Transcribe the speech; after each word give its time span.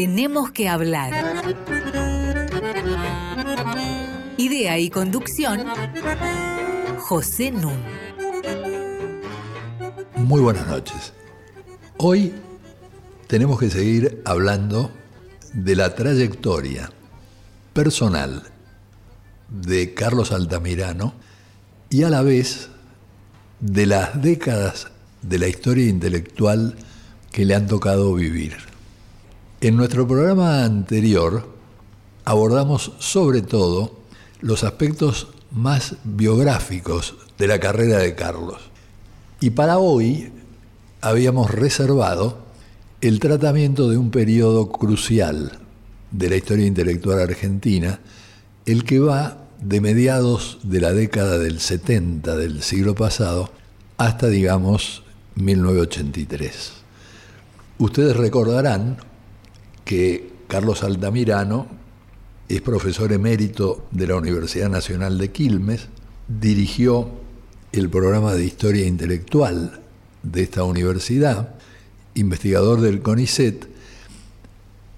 Tenemos 0.00 0.50
que 0.50 0.66
hablar. 0.66 1.12
Idea 4.38 4.78
y 4.78 4.88
conducción, 4.88 5.66
José 7.00 7.50
Nun. 7.50 7.76
Muy 10.16 10.40
buenas 10.40 10.66
noches. 10.68 11.12
Hoy 11.98 12.32
tenemos 13.26 13.60
que 13.60 13.68
seguir 13.68 14.22
hablando 14.24 14.90
de 15.52 15.76
la 15.76 15.94
trayectoria 15.94 16.90
personal 17.74 18.44
de 19.50 19.92
Carlos 19.92 20.32
Altamirano 20.32 21.12
y 21.90 22.04
a 22.04 22.08
la 22.08 22.22
vez 22.22 22.70
de 23.60 23.84
las 23.84 24.22
décadas 24.22 24.86
de 25.20 25.38
la 25.38 25.48
historia 25.48 25.86
intelectual 25.86 26.74
que 27.30 27.44
le 27.44 27.54
han 27.54 27.66
tocado 27.66 28.14
vivir. 28.14 28.69
En 29.62 29.76
nuestro 29.76 30.08
programa 30.08 30.64
anterior 30.64 31.46
abordamos 32.24 32.92
sobre 32.98 33.42
todo 33.42 33.92
los 34.40 34.64
aspectos 34.64 35.28
más 35.50 35.96
biográficos 36.02 37.16
de 37.36 37.46
la 37.46 37.60
carrera 37.60 37.98
de 37.98 38.14
Carlos. 38.14 38.56
Y 39.38 39.50
para 39.50 39.76
hoy 39.76 40.32
habíamos 41.02 41.50
reservado 41.50 42.38
el 43.02 43.20
tratamiento 43.20 43.90
de 43.90 43.98
un 43.98 44.10
periodo 44.10 44.72
crucial 44.72 45.58
de 46.10 46.30
la 46.30 46.36
historia 46.36 46.64
intelectual 46.64 47.20
argentina, 47.20 48.00
el 48.64 48.84
que 48.84 48.98
va 48.98 49.44
de 49.60 49.82
mediados 49.82 50.58
de 50.62 50.80
la 50.80 50.94
década 50.94 51.36
del 51.36 51.60
70 51.60 52.34
del 52.34 52.62
siglo 52.62 52.94
pasado 52.94 53.50
hasta, 53.98 54.28
digamos, 54.28 55.02
1983. 55.34 56.72
Ustedes 57.76 58.16
recordarán 58.16 59.09
que 59.84 60.30
Carlos 60.48 60.82
Altamirano 60.82 61.66
es 62.48 62.60
profesor 62.60 63.12
emérito 63.12 63.86
de 63.92 64.08
la 64.08 64.16
Universidad 64.16 64.68
Nacional 64.68 65.18
de 65.18 65.30
Quilmes, 65.30 65.88
dirigió 66.26 67.08
el 67.72 67.88
programa 67.88 68.34
de 68.34 68.44
Historia 68.44 68.86
Intelectual 68.86 69.80
de 70.22 70.42
esta 70.42 70.64
universidad, 70.64 71.54
investigador 72.14 72.80
del 72.80 73.02
CONICET, 73.02 73.68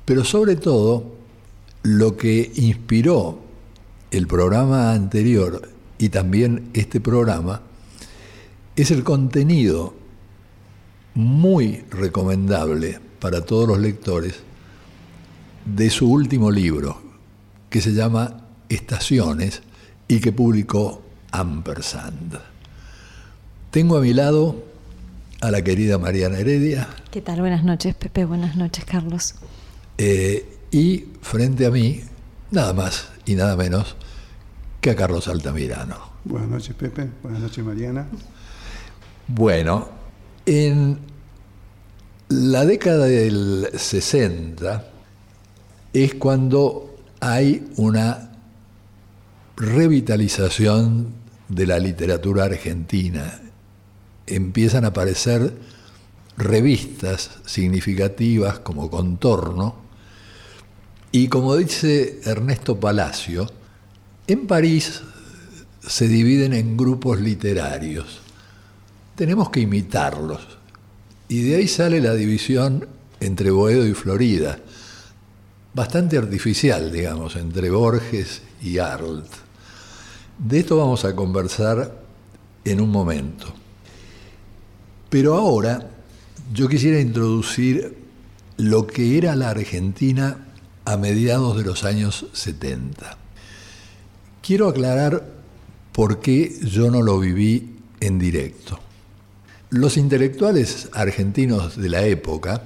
pero 0.05 0.25
sobre 0.25 0.57
todo 0.57 1.15
lo 1.83 2.17
que 2.17 2.51
inspiró 2.55 3.39
el 4.11 4.27
programa 4.27 4.93
anterior 4.93 5.69
y 5.99 6.09
también 6.09 6.71
este 6.73 7.01
programa 7.01 7.63
es 8.77 8.91
el 8.91 9.05
contenido 9.05 9.95
muy 11.15 11.85
recomendable 11.91 12.99
para 13.21 13.45
todos 13.45 13.69
los 13.69 13.79
lectores 13.79 14.37
de 15.65 15.91
su 15.91 16.11
último 16.11 16.51
libro, 16.51 17.01
que 17.71 17.81
se 17.81 17.93
llama 17.93 18.45
Estaciones 18.69 19.63
y 20.09 20.21
que 20.21 20.33
publicó 20.33 21.03
Ampersand. 21.31 22.39
Tengo 23.71 23.97
a 23.97 24.01
mi 24.01 24.13
lado 24.13 24.65
a 25.41 25.51
la 25.51 25.63
querida 25.63 25.99
Mariana 25.99 26.39
Heredia. 26.39 26.89
¿Qué 27.11 27.21
tal? 27.21 27.41
Buenas 27.41 27.65
noches, 27.65 27.95
Pepe. 27.95 28.25
Buenas 28.25 28.57
noches, 28.57 28.85
Carlos. 28.85 29.35
Eh, 29.99 30.59
y 30.71 31.07
frente 31.21 31.67
a 31.67 31.71
mí, 31.71 32.01
nada 32.51 32.73
más 32.73 33.09
y 33.25 33.35
nada 33.35 33.57
menos 33.57 33.97
que 34.81 34.91
a 34.91 34.97
Carlos 34.97 35.29
Altamirano. 35.29 35.97
Buenas 36.25 36.49
noches, 36.49 36.75
Pepe. 36.75 37.09
Buenas 37.23 37.41
noches, 37.41 37.65
Mariana. 37.65 38.07
Bueno, 39.29 39.89
en 40.45 40.99
la 42.29 42.65
década 42.65 43.07
del 43.07 43.69
60 43.75 44.92
es 45.93 46.15
cuando 46.15 46.97
hay 47.21 47.69
una 47.77 48.31
revitalización 49.57 51.09
de 51.49 51.67
la 51.67 51.79
literatura 51.79 52.45
argentina. 52.45 53.41
Empiezan 54.27 54.85
a 54.85 54.89
aparecer 54.89 55.55
revistas 56.37 57.31
significativas 57.45 58.59
como 58.61 58.91
Contorno 58.91 59.77
y 61.11 61.29
como 61.29 61.57
dice 61.57 62.21
Ernesto 62.25 62.81
Palacio, 62.81 63.47
en 64.27 64.47
París 64.47 65.03
se 65.87 66.09
dividen 66.09 66.55
en 66.55 66.77
grupos 66.77 67.21
literarios 67.21 68.23
tenemos 69.15 69.51
que 69.51 69.61
imitarlos. 69.61 70.41
Y 71.29 71.43
de 71.43 71.57
ahí 71.57 71.69
sale 71.69 72.01
la 72.01 72.15
división 72.15 72.87
entre 73.21 73.51
Boedo 73.51 73.87
y 73.87 73.95
Florida, 73.95 74.59
bastante 75.75 76.19
artificial, 76.19 76.93
digamos, 76.93 77.37
entre 77.37 77.71
Borges 77.71 78.43
y 78.63 78.79
Arlt. 78.79 79.27
De 80.39 80.61
esto 80.61 80.77
vamos 80.77 81.05
a 81.05 81.15
conversar 81.15 82.03
en 82.65 82.81
un 82.81 82.91
momento. 82.91 83.53
Pero 85.09 85.35
ahora 85.35 85.91
yo 86.53 86.69
quisiera 86.69 87.01
introducir 87.01 87.97
lo 88.57 88.87
que 88.87 89.19
era 89.19 89.37
la 89.37 89.51
Argentina 89.51 90.47
a 90.85 90.97
mediados 90.97 91.57
de 91.57 91.65
los 91.65 91.85
años 91.85 92.27
70. 92.33 93.17
Quiero 94.43 94.69
aclarar 94.69 95.27
por 95.93 96.21
qué 96.21 96.59
yo 96.63 96.91
no 96.91 97.03
lo 97.03 97.19
viví 97.21 97.77
en 98.01 98.19
directo. 98.19 98.79
Los 99.71 99.97
intelectuales 99.97 100.89
argentinos 100.93 101.77
de 101.77 101.89
la 101.89 102.05
época 102.05 102.65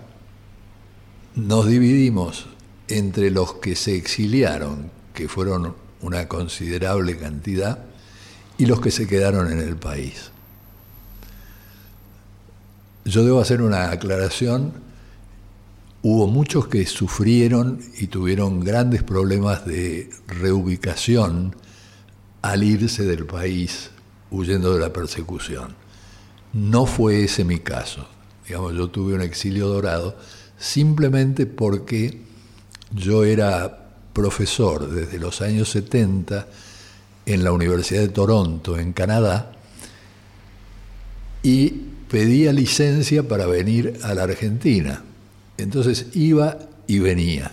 nos 1.34 1.66
dividimos 1.66 2.46
entre 2.88 3.30
los 3.30 3.54
que 3.54 3.76
se 3.76 3.96
exiliaron, 3.96 4.90
que 5.14 5.28
fueron 5.28 5.74
una 6.02 6.28
considerable 6.28 7.16
cantidad, 7.16 7.78
y 8.58 8.66
los 8.66 8.80
que 8.80 8.90
se 8.90 9.06
quedaron 9.06 9.50
en 9.50 9.58
el 9.58 9.76
país. 9.76 10.30
Yo 13.04 13.24
debo 13.24 13.40
hacer 13.40 13.62
una 13.62 13.90
aclaración. 13.90 14.72
Hubo 16.02 16.26
muchos 16.26 16.68
que 16.68 16.86
sufrieron 16.86 17.80
y 17.98 18.08
tuvieron 18.08 18.60
grandes 18.60 19.02
problemas 19.02 19.64
de 19.66 20.10
reubicación 20.26 21.54
al 22.42 22.62
irse 22.62 23.04
del 23.04 23.26
país 23.26 23.90
huyendo 24.30 24.74
de 24.74 24.80
la 24.80 24.92
persecución. 24.92 25.74
No 26.52 26.86
fue 26.86 27.24
ese 27.24 27.44
mi 27.44 27.58
caso. 27.58 28.06
Digamos, 28.46 28.74
yo 28.74 28.88
tuve 28.88 29.14
un 29.14 29.20
exilio 29.20 29.68
dorado 29.68 30.16
simplemente 30.58 31.46
porque 31.46 32.22
yo 32.92 33.24
era 33.24 33.86
profesor 34.12 34.90
desde 34.90 35.18
los 35.18 35.42
años 35.42 35.70
70 35.70 36.46
en 37.26 37.44
la 37.44 37.52
Universidad 37.52 38.00
de 38.00 38.08
Toronto, 38.08 38.78
en 38.78 38.92
Canadá, 38.92 39.52
y 41.42 41.68
pedía 42.08 42.52
licencia 42.52 43.26
para 43.28 43.46
venir 43.46 43.98
a 44.02 44.14
la 44.14 44.22
Argentina. 44.22 45.02
Entonces 45.58 46.06
iba 46.14 46.58
y 46.86 46.98
venía, 47.00 47.52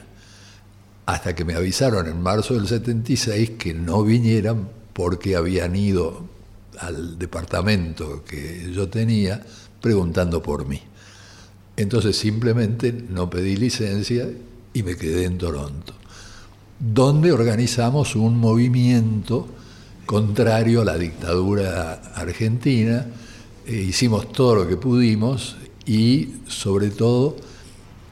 hasta 1.05 1.35
que 1.35 1.43
me 1.43 1.55
avisaron 1.55 2.07
en 2.07 2.21
marzo 2.21 2.53
del 2.53 2.67
76 2.67 3.51
que 3.51 3.73
no 3.73 4.03
vinieran 4.03 4.69
porque 4.93 5.35
habían 5.35 5.75
ido 5.75 6.27
al 6.79 7.17
departamento 7.17 8.23
que 8.23 8.71
yo 8.73 8.89
tenía 8.89 9.43
preguntando 9.81 10.41
por 10.41 10.67
mí. 10.67 10.81
Entonces 11.75 12.15
simplemente 12.15 12.93
no 13.09 13.29
pedí 13.29 13.55
licencia 13.55 14.29
y 14.73 14.83
me 14.83 14.95
quedé 14.95 15.25
en 15.25 15.37
Toronto, 15.37 15.93
donde 16.79 17.31
organizamos 17.31 18.15
un 18.15 18.37
movimiento 18.37 19.47
contrario 20.05 20.81
a 20.81 20.85
la 20.85 20.97
dictadura 20.97 21.93
argentina, 22.15 23.05
e 23.65 23.75
hicimos 23.75 24.31
todo 24.31 24.55
lo 24.55 24.67
que 24.67 24.75
pudimos 24.75 25.55
y 25.85 26.33
sobre 26.47 26.89
todo 26.89 27.37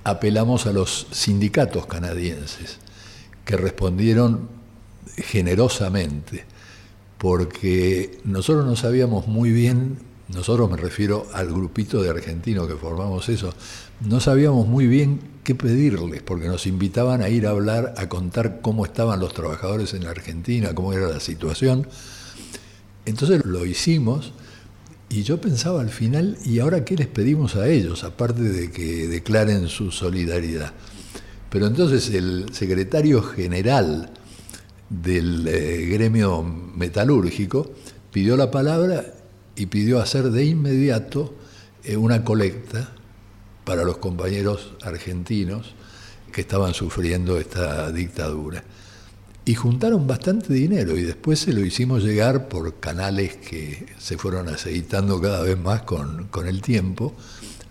apelamos 0.04 0.66
a 0.66 0.74
los 0.74 1.08
sindicatos 1.12 1.86
canadienses, 1.86 2.78
que 3.44 3.58
respondieron 3.58 4.48
generosamente 5.18 6.46
porque 7.18 8.20
nosotros 8.24 8.66
no 8.66 8.76
sabíamos 8.76 9.28
muy 9.28 9.52
bien, 9.52 10.00
nosotros 10.30 10.72
me 10.72 10.78
refiero 10.78 11.28
al 11.34 11.50
grupito 11.50 12.02
de 12.02 12.10
argentinos 12.10 12.68
que 12.68 12.76
formamos 12.76 13.30
eso, 13.30 13.54
no 14.00 14.20
sabíamos 14.20 14.68
muy 14.68 14.88
bien 14.88 15.20
qué 15.44 15.56
pedirles, 15.56 16.22
porque 16.22 16.48
nos 16.48 16.68
invitaban 16.68 17.22
a 17.22 17.30
ir 17.30 17.48
a 17.48 17.52
hablar, 17.52 17.94
a 17.98 18.10
contar 18.10 18.62
cómo 18.62 18.86
estaban 18.86 19.20
los 19.20 19.34
trabajadores 19.34 19.94
en 19.94 20.04
la 20.04 20.12
Argentina, 20.12 20.74
cómo 20.74 20.94
era 20.94 21.08
la 21.08 21.20
situación. 21.20 21.88
Entonces 23.06 23.46
lo 23.46 23.66
hicimos 23.66 24.34
y 25.10 25.24
yo 25.24 25.42
pensaba 25.42 25.82
al 25.82 25.90
final, 25.90 26.38
¿y 26.46 26.60
ahora 26.60 26.86
qué 26.86 26.96
les 26.96 27.08
pedimos 27.08 27.56
a 27.56 27.68
ellos, 27.68 28.04
aparte 28.04 28.42
de 28.42 28.72
que 28.72 29.08
declaren 29.08 29.68
su 29.68 29.92
solidaridad? 29.92 30.74
Pero 31.50 31.68
entonces 31.68 32.10
el 32.12 32.46
secretario 32.54 33.22
general 33.22 34.10
del 34.92 35.48
eh, 35.48 35.86
gremio 35.90 36.44
metalúrgico, 36.44 37.72
pidió 38.12 38.36
la 38.36 38.52
palabra 38.52 39.06
y 39.56 39.68
pidió 39.68 40.02
hacer 40.02 40.32
de 40.32 40.46
inmediato 40.46 41.34
eh, 41.84 41.96
una 41.96 42.24
colecta 42.24 42.94
para 43.64 43.84
los 43.84 43.98
compañeros 43.98 44.74
argentinos 44.82 45.74
que 46.32 46.42
estaban 46.42 46.74
sufriendo 46.74 47.38
esta 47.38 47.92
dictadura. 47.92 48.64
Y 49.44 49.56
juntaron 49.56 50.06
bastante 50.06 50.54
dinero 50.54 50.98
y 50.98 51.04
después 51.04 51.40
se 51.40 51.54
lo 51.54 51.62
hicimos 51.66 52.04
llegar 52.04 52.48
por 52.48 52.80
canales 52.80 53.38
que 53.38 53.88
se 53.98 54.18
fueron 54.18 54.50
aceitando 54.50 55.20
cada 55.20 55.42
vez 55.42 55.58
más 55.58 55.82
con, 55.82 56.28
con 56.28 56.48
el 56.48 56.62
tiempo 56.62 57.16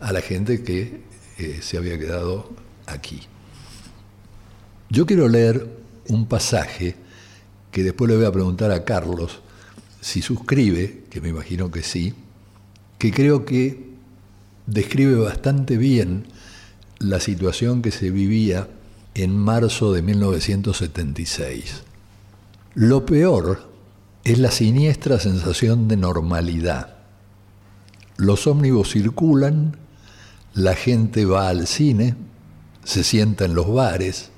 a 0.00 0.12
la 0.12 0.20
gente 0.20 0.62
que 0.62 1.00
eh, 1.38 1.60
se 1.62 1.78
había 1.78 1.98
quedado 1.98 2.50
aquí. 2.86 3.22
Yo 4.88 5.06
quiero 5.06 5.28
leer 5.28 5.68
un 6.08 6.26
pasaje 6.26 6.96
que 7.70 7.84
después 7.84 8.10
le 8.10 8.16
voy 8.16 8.26
a 8.26 8.32
preguntar 8.32 8.72
a 8.72 8.84
Carlos 8.84 9.40
si 10.00 10.22
suscribe, 10.22 11.04
que 11.08 11.20
me 11.20 11.28
imagino 11.28 11.70
que 11.70 11.82
sí, 11.82 12.14
que 12.98 13.12
creo 13.12 13.44
que 13.44 13.89
describe 14.70 15.16
bastante 15.16 15.76
bien 15.76 16.26
la 16.98 17.18
situación 17.18 17.82
que 17.82 17.90
se 17.90 18.10
vivía 18.10 18.68
en 19.14 19.36
marzo 19.36 19.92
de 19.92 20.02
1976. 20.02 21.82
Lo 22.74 23.04
peor 23.04 23.68
es 24.22 24.38
la 24.38 24.52
siniestra 24.52 25.18
sensación 25.18 25.88
de 25.88 25.96
normalidad. 25.96 26.94
Los 28.16 28.46
ómnibus 28.46 28.92
circulan, 28.92 29.76
la 30.54 30.76
gente 30.76 31.24
va 31.24 31.48
al 31.48 31.66
cine, 31.66 32.14
se 32.84 33.02
sienta 33.02 33.46
en 33.46 33.54
los 33.54 33.72
bares, 33.72 34.30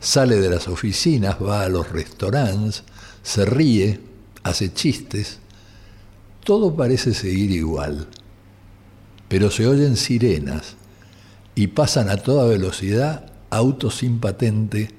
sale 0.00 0.40
de 0.40 0.50
las 0.50 0.66
oficinas, 0.66 1.36
va 1.40 1.62
a 1.62 1.68
los 1.68 1.92
restaurantes, 1.92 2.82
se 3.22 3.44
ríe, 3.44 4.00
hace 4.42 4.72
chistes. 4.72 5.38
Todo 6.42 6.74
parece 6.74 7.14
seguir 7.14 7.52
igual, 7.52 8.08
pero 9.34 9.50
se 9.50 9.66
oyen 9.66 9.96
sirenas 9.96 10.76
y 11.56 11.66
pasan 11.66 12.08
a 12.08 12.18
toda 12.18 12.46
velocidad 12.46 13.32
autos 13.50 13.96
sin 13.96 14.20
patente 14.20 14.90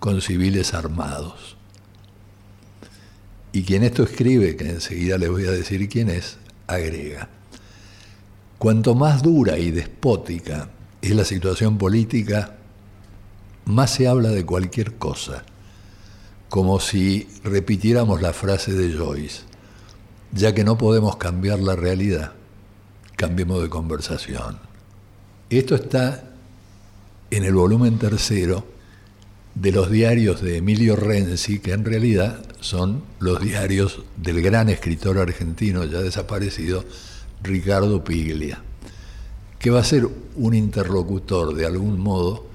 con 0.00 0.20
civiles 0.20 0.74
armados. 0.74 1.56
Y 3.52 3.62
quien 3.62 3.84
esto 3.84 4.02
escribe, 4.02 4.56
que 4.56 4.68
enseguida 4.68 5.16
les 5.16 5.30
voy 5.30 5.46
a 5.46 5.52
decir 5.52 5.88
quién 5.88 6.10
es, 6.10 6.38
agrega, 6.66 7.28
cuanto 8.58 8.96
más 8.96 9.22
dura 9.22 9.60
y 9.60 9.70
despótica 9.70 10.70
es 11.00 11.14
la 11.14 11.24
situación 11.24 11.78
política, 11.78 12.56
más 13.64 13.92
se 13.92 14.08
habla 14.08 14.30
de 14.30 14.44
cualquier 14.44 14.94
cosa, 14.94 15.44
como 16.48 16.80
si 16.80 17.28
repitiéramos 17.44 18.20
la 18.20 18.32
frase 18.32 18.72
de 18.72 18.92
Joyce, 18.92 19.42
ya 20.32 20.52
que 20.52 20.64
no 20.64 20.76
podemos 20.76 21.14
cambiar 21.14 21.60
la 21.60 21.76
realidad, 21.76 22.32
cambiemos 23.16 23.62
de 23.62 23.68
conversación. 23.68 24.58
Esto 25.50 25.74
está 25.74 26.24
en 27.30 27.44
el 27.44 27.54
volumen 27.54 27.98
tercero 27.98 28.64
de 29.54 29.72
los 29.72 29.90
diarios 29.90 30.40
de 30.40 30.56
Emilio 30.56 30.96
Renzi, 30.96 31.60
que 31.60 31.72
en 31.72 31.84
realidad 31.84 32.44
son 32.60 33.02
los 33.20 33.40
diarios 33.40 34.02
del 34.16 34.42
gran 34.42 34.68
escritor 34.68 35.18
argentino 35.18 35.84
ya 35.84 36.00
desaparecido, 36.00 36.84
Ricardo 37.42 38.02
Piglia, 38.02 38.62
que 39.58 39.70
va 39.70 39.80
a 39.80 39.84
ser 39.84 40.08
un 40.36 40.54
interlocutor 40.54 41.54
de 41.54 41.66
algún 41.66 42.00
modo 42.00 42.46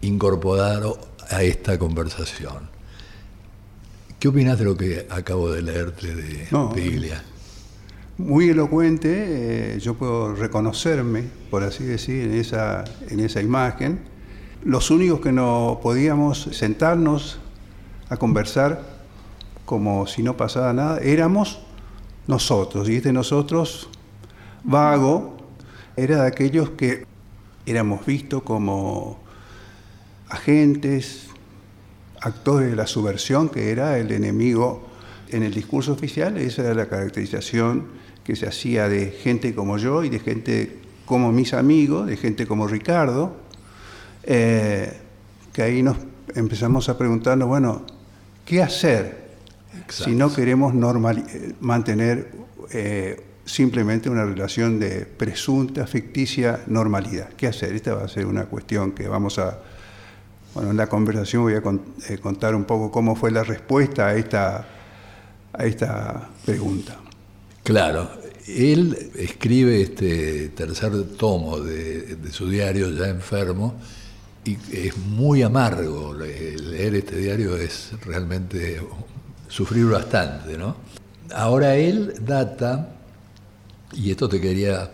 incorporado 0.00 0.98
a 1.30 1.42
esta 1.42 1.78
conversación. 1.78 2.70
¿Qué 4.18 4.28
opinas 4.28 4.58
de 4.58 4.64
lo 4.64 4.76
que 4.76 5.06
acabo 5.10 5.50
de 5.50 5.62
leerte 5.62 6.14
de 6.14 6.48
Piglia? 6.74 7.22
Muy 8.18 8.48
elocuente, 8.48 9.74
eh, 9.74 9.78
yo 9.78 9.92
puedo 9.92 10.34
reconocerme, 10.34 11.24
por 11.50 11.62
así 11.62 11.84
decir, 11.84 12.24
en 12.24 12.32
esa, 12.32 12.82
en 13.10 13.20
esa 13.20 13.42
imagen. 13.42 14.00
Los 14.64 14.90
únicos 14.90 15.20
que 15.20 15.32
no 15.32 15.80
podíamos 15.82 16.48
sentarnos 16.52 17.38
a 18.08 18.16
conversar 18.16 18.80
como 19.66 20.06
si 20.06 20.22
no 20.22 20.34
pasara 20.34 20.72
nada 20.72 20.98
éramos 21.00 21.58
nosotros. 22.26 22.88
Y 22.88 22.96
este 22.96 23.12
nosotros, 23.12 23.90
vago, 24.64 25.36
era 25.94 26.22
de 26.22 26.28
aquellos 26.28 26.70
que 26.70 27.04
éramos 27.66 28.06
vistos 28.06 28.42
como 28.44 29.18
agentes, 30.30 31.26
actores 32.22 32.70
de 32.70 32.76
la 32.76 32.86
subversión, 32.86 33.50
que 33.50 33.70
era 33.72 33.98
el 33.98 34.10
enemigo 34.10 34.86
en 35.28 35.42
el 35.42 35.52
discurso 35.52 35.92
oficial, 35.92 36.38
esa 36.38 36.62
era 36.62 36.72
la 36.72 36.88
caracterización 36.88 38.05
que 38.26 38.34
se 38.34 38.46
hacía 38.46 38.88
de 38.88 39.12
gente 39.12 39.54
como 39.54 39.78
yo 39.78 40.02
y 40.02 40.08
de 40.08 40.18
gente 40.18 40.78
como 41.04 41.30
mis 41.30 41.54
amigos, 41.54 42.08
de 42.08 42.16
gente 42.16 42.46
como 42.46 42.66
Ricardo, 42.66 43.36
eh, 44.24 44.92
que 45.52 45.62
ahí 45.62 45.82
nos 45.82 45.96
empezamos 46.34 46.88
a 46.88 46.98
preguntarnos, 46.98 47.46
bueno, 47.46 47.86
¿qué 48.44 48.62
hacer 48.62 49.26
si 49.88 50.16
no 50.16 50.34
queremos 50.34 50.74
eh, 50.74 51.54
mantener 51.60 52.32
eh, 52.72 53.22
simplemente 53.44 54.10
una 54.10 54.24
relación 54.24 54.80
de 54.80 55.06
presunta, 55.06 55.86
ficticia 55.86 56.64
normalidad? 56.66 57.28
¿Qué 57.36 57.46
hacer? 57.46 57.76
Esta 57.76 57.94
va 57.94 58.04
a 58.04 58.08
ser 58.08 58.26
una 58.26 58.46
cuestión 58.46 58.90
que 58.90 59.06
vamos 59.06 59.38
a 59.38 59.60
bueno, 60.52 60.70
en 60.70 60.78
la 60.78 60.86
conversación 60.86 61.42
voy 61.42 61.52
a 61.52 61.58
eh, 62.08 62.18
contar 62.18 62.54
un 62.54 62.64
poco 62.64 62.90
cómo 62.90 63.14
fue 63.14 63.30
la 63.30 63.44
respuesta 63.44 64.06
a 64.06 64.14
esta, 64.14 64.66
a 65.52 65.64
esta 65.66 66.30
pregunta. 66.46 67.05
Claro, 67.66 68.08
él 68.46 69.10
escribe 69.16 69.82
este 69.82 70.50
tercer 70.50 71.02
tomo 71.16 71.58
de, 71.58 72.16
su 72.30 72.48
diario 72.48 72.88
ya 72.90 73.08
enfermo 73.08 73.74
y 74.44 74.56
es 74.70 74.96
muy 74.96 75.42
amargo. 75.42 76.14
Leer 76.14 76.94
este 76.94 77.16
diario 77.16 77.56
es 77.56 77.90
realmente 78.04 78.80
sufrir 79.48 79.86
bastante, 79.86 80.56
¿no? 80.56 80.76
Ahora 81.34 81.74
él 81.74 82.14
data, 82.20 82.94
y 83.94 84.12
esto 84.12 84.28
te 84.28 84.40
quería 84.40 84.92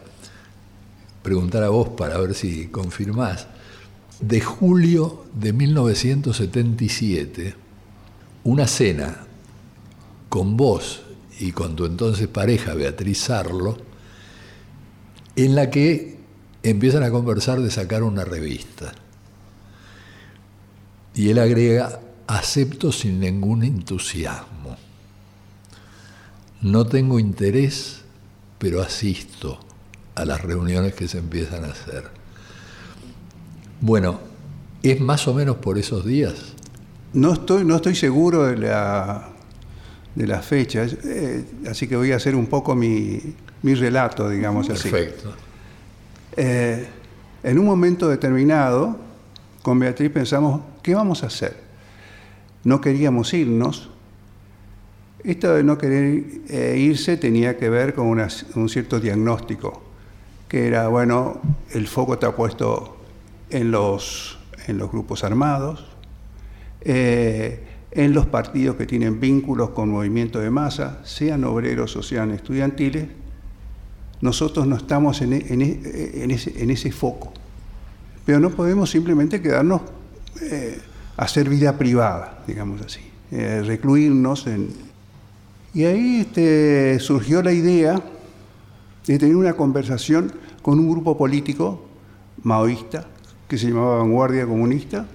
preguntar 1.22 1.64
a 1.64 1.69
vos 1.69 1.90
para 1.90 2.16
ver 2.16 2.32
si 2.32 2.69
confirmás, 2.69 3.48
de 4.19 4.40
julio 4.40 5.26
de 5.34 5.52
1977 5.52 7.54
una 8.44 8.66
cena 8.66 9.26
con 10.31 10.56
vos 10.56 11.02
y 11.43 11.51
con 11.51 11.75
tu 11.75 11.87
entonces 11.87 12.29
pareja 12.29 12.72
Beatriz 12.75 13.19
Sarlo, 13.19 13.77
en 15.34 15.56
la 15.56 15.70
que 15.70 16.19
empiezan 16.63 17.03
a 17.03 17.11
conversar 17.11 17.61
de 17.61 17.69
sacar 17.69 18.05
una 18.05 18.25
revista. 18.25 18.93
Y 21.17 21.31
él 21.31 21.41
agrega, 21.41 21.99
acepto 22.29 22.93
sin 22.93 23.19
ningún 23.19 23.65
entusiasmo. 23.65 24.77
No 26.61 26.87
tengo 26.87 27.19
interés, 27.19 28.03
pero 28.58 28.81
asisto 28.81 29.58
a 30.15 30.25
las 30.25 30.43
reuniones 30.43 30.94
que 30.94 31.08
se 31.08 31.19
empiezan 31.19 31.65
a 31.65 31.72
hacer. 31.72 32.05
Bueno, 33.81 34.20
¿es 34.84 35.01
más 35.01 35.27
o 35.27 35.34
menos 35.34 35.56
por 35.56 35.77
esos 35.77 36.06
días? 36.06 36.34
No 37.13 37.32
estoy, 37.32 37.65
no 37.65 37.75
estoy 37.75 37.96
seguro 37.96 38.46
de 38.46 38.58
la, 38.58 39.31
de 40.14 40.26
las 40.26 40.44
fechas, 40.44 40.96
eh, 41.04 41.44
así 41.70 41.88
que 41.88 41.96
voy 41.96 42.12
a 42.12 42.16
hacer 42.16 42.36
un 42.36 42.46
poco 42.46 42.74
mi, 42.74 43.34
relato, 43.62 44.28
digamos 44.28 44.69
así. 44.69 44.90
Perfecto. 44.90 45.32
Eh, 46.36 46.86
en 47.42 47.58
un 47.58 47.64
momento 47.64 48.08
determinado, 48.08 48.96
con 49.62 49.78
Beatriz 49.78 50.10
pensamos, 50.10 50.60
¿qué 50.82 50.94
vamos 50.94 51.22
a 51.22 51.26
hacer? 51.26 51.56
No 52.64 52.81
queríamos 52.81 53.32
irnos. 53.32 53.90
Esto 55.24 55.54
de 55.54 55.62
no 55.62 55.78
querer 55.78 56.24
eh, 56.48 56.76
irse 56.78 57.16
tenía 57.16 57.56
que 57.56 57.69
ver 57.69 57.94
con 57.94 58.06
un 58.08 58.69
cierto 58.69 58.98
diagnóstico, 59.00 59.82
que 60.48 60.66
era, 60.66 60.88
bueno, 60.88 61.40
el 61.70 61.86
foco 61.86 62.14
está 62.14 62.34
puesto 62.34 62.96
en 63.50 63.70
los, 63.70 64.38
en 64.66 64.78
los 64.78 64.90
grupos 64.90 65.22
armados, 65.22 65.86
eh, 66.81 67.60
en 67.94 68.15
los 68.15 68.27
partidos 68.27 68.77
que 68.77 68.87
tienen 68.87 69.20
vínculos 69.20 69.70
con 69.70 69.91
movimientos 69.91 70.43
de 70.43 70.51
masa, 70.51 71.01
sean 71.05 71.44
obreros 71.44 71.94
o 71.96 72.03
sean 72.03 72.31
estudiantiles, 72.31 73.06
nosotros 74.22 74.67
no 74.67 74.77
estamos 74.77 75.20
en, 75.20 75.32
en, 75.32 76.31
ese, 76.31 76.93
foco. 76.93 77.32
Pero 78.25 78.41
no 78.41 78.51
podemos 78.51 78.89
simplemente 78.89 79.43
quedarnos 79.43 79.82
eh, 80.41 80.81
a 81.17 81.25
hacer 81.25 81.49
vida 81.49 81.77
privada, 81.77 82.43
digamos 82.46 82.81
así, 82.81 83.01
eh, 83.31 83.63
recluirnos 83.65 84.46
en... 84.46 84.69
Y 85.75 85.84
ahí 85.84 86.20
este, 86.20 86.99
surgió 87.01 87.43
la 87.43 87.53
idea 87.53 88.01
de 89.06 89.19
tener 89.19 89.37
una 89.37 89.55
conversación 89.55 90.32
con 90.63 90.79
un 90.79 90.89
grupo 90.89 91.19
político 91.19 91.84
maoísta 92.43 93.06
que 93.49 93.58
se 93.58 93.69
llamaba 93.69 93.99
Vanguardia 93.99 94.46
Comunista. 94.46 95.06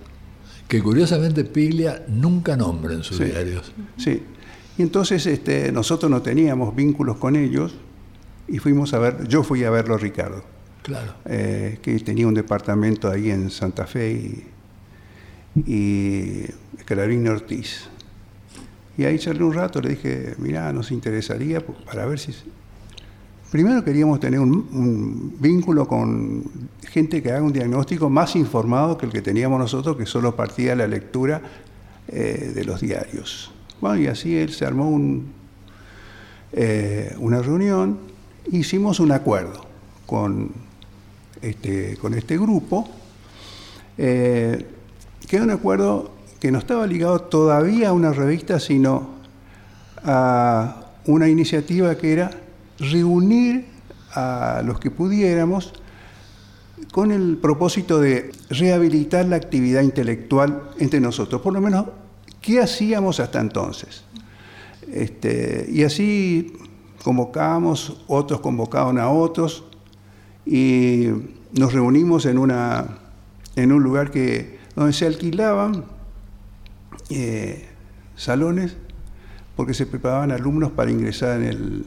Que 0.68 0.82
curiosamente 0.82 1.44
Piglia 1.46 2.04
nunca 2.08 2.58
nombra 2.58 2.94
en 2.94 3.04
sus 3.04 3.20
diarios. 3.20 3.72
Sí. 3.98 4.24
Y 4.78 4.82
entonces 4.82 5.26
este, 5.26 5.72
nosotros 5.72 6.12
no 6.12 6.22
teníamos 6.22 6.76
vínculos 6.76 7.18
con 7.18 7.36
ellos 7.36 7.76
y 8.48 8.60
fuimos 8.60 8.94
a 8.94 9.00
ver, 9.00 9.28
yo 9.28 9.44
fui 9.44 9.64
a 9.64 9.70
verlo 9.70 9.98
Ricardo. 9.98 10.44
Claro. 10.84 11.16
eh, 11.26 11.80
que 11.82 12.00
tenía 12.00 12.26
un 12.28 12.34
departamento 12.34 13.10
ahí 13.12 13.30
en 13.30 13.50
Santa 13.50 13.86
Fe 13.86 14.12
y, 14.14 14.48
y 15.66 16.46
Carolina 16.86 17.32
Ortiz. 17.32 17.90
Y 18.98 19.04
ahí 19.04 19.20
charlé 19.20 19.44
un 19.44 19.54
rato, 19.54 19.82
le 19.82 19.90
dije, 19.90 20.36
mirá, 20.38 20.72
nos 20.72 20.92
interesaría 20.92 21.60
po- 21.66 21.76
para 21.86 22.06
ver 22.06 22.20
si... 22.20 22.32
Primero 23.52 23.82
queríamos 23.82 24.20
tener 24.20 24.42
un, 24.42 25.36
vínculo 25.40 25.88
con 25.88 26.44
gente 26.82 27.24
que 27.24 27.32
haga 27.32 27.42
un 27.42 27.54
diagnóstico 27.54 28.10
más 28.10 28.36
informado 28.36 28.98
que 28.98 29.06
el 29.06 29.12
que 29.12 29.22
teníamos 29.22 29.58
nosotros, 29.58 29.96
que 29.96 30.06
solo 30.06 30.36
partía 30.36 30.72
de 30.72 30.76
la 30.76 30.88
lectura 30.88 31.42
eh, 32.10 32.52
de 32.54 32.66
los 32.66 32.82
diarios. 32.82 33.52
Bueno, 33.80 34.02
y 34.02 34.08
así 34.08 34.36
él 34.36 34.52
se 34.52 34.66
armó 34.66 35.00
eh, 36.52 37.16
una 37.20 37.42
reunión, 37.42 38.00
hicimos 38.52 39.00
un 39.00 39.14
acuerdo 39.14 39.66
con 40.06 40.52
este, 41.42 41.98
este 42.18 42.38
grupo, 42.38 42.90
eh, 43.98 44.66
que 45.26 45.36
era 45.38 45.46
un 45.46 45.52
acuerdo 45.52 46.12
que 46.42 46.52
no 46.52 46.60
estaba 46.60 46.86
ligado 46.86 47.22
todavía 47.22 47.90
a 47.90 47.94
una 47.94 48.12
revista, 48.12 48.60
sino 48.60 49.16
a 50.04 50.92
una 51.06 51.30
iniciativa 51.30 51.96
que 51.96 52.12
era 52.12 52.47
reunir 52.80 53.68
a 54.14 54.62
los 54.66 54.80
que 54.80 54.92
pudiéramos 54.92 55.74
con 56.92 57.12
el 57.12 57.38
propósito 57.38 58.00
de 58.00 58.32
rehabilitar 58.50 59.26
la 59.26 59.36
actividad 59.36 59.82
intelectual 59.82 60.70
entre 60.80 61.00
nosotros, 61.00 61.42
por 61.42 61.54
lo 61.54 61.62
menos, 61.62 61.88
¿qué 62.42 62.60
hacíamos 62.62 63.20
hasta 63.20 63.40
entonces? 63.40 64.04
Este, 64.92 65.68
y 65.70 65.84
así 65.84 66.54
convocábamos, 67.04 68.02
otros 68.08 68.40
convocaban 68.42 69.00
a 69.00 69.10
otros, 69.10 69.64
y 70.46 71.10
nos 71.54 71.74
reunimos 71.74 72.26
en, 72.26 72.38
una, 72.38 73.00
en 73.56 73.72
un 73.72 73.84
lugar 73.84 74.12
que, 74.12 74.60
donde 74.76 74.94
se 74.94 75.06
alquilaban 75.06 75.86
eh, 77.10 77.68
salones 78.16 78.78
porque 79.56 79.74
se 79.74 79.86
preparaban 79.86 80.32
alumnos 80.32 80.72
para 80.72 80.92
ingresar 80.92 81.42
en, 81.42 81.48
el, 81.48 81.86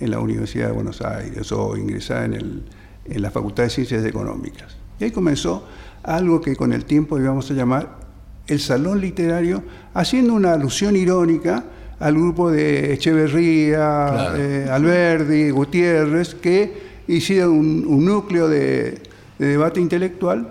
en 0.00 0.10
la 0.10 0.18
Universidad 0.18 0.66
de 0.68 0.72
Buenos 0.72 1.00
Aires 1.02 1.52
o 1.52 1.76
ingresar 1.76 2.24
en, 2.24 2.34
el, 2.34 2.62
en 3.04 3.22
la 3.22 3.30
Facultad 3.30 3.64
de 3.64 3.70
Ciencias 3.70 4.04
Económicas. 4.04 4.76
Y 4.98 5.04
ahí 5.04 5.10
comenzó 5.10 5.66
algo 6.02 6.40
que 6.40 6.56
con 6.56 6.72
el 6.72 6.84
tiempo 6.84 7.18
íbamos 7.18 7.50
a 7.50 7.54
llamar 7.54 7.98
el 8.46 8.58
Salón 8.60 9.00
Literario, 9.00 9.62
haciendo 9.94 10.34
una 10.34 10.54
alusión 10.54 10.96
irónica 10.96 11.64
al 12.00 12.14
grupo 12.14 12.50
de 12.50 12.92
Echeverría, 12.94 13.76
Claro. 14.10 14.36
eh, 14.36 14.68
Alberdi, 14.70 15.50
Gutiérrez, 15.50 16.34
que 16.34 16.90
hicieron 17.06 17.50
un, 17.52 17.84
un 17.86 18.04
núcleo 18.04 18.48
de, 18.48 19.02
de 19.38 19.46
debate 19.46 19.80
intelectual 19.80 20.48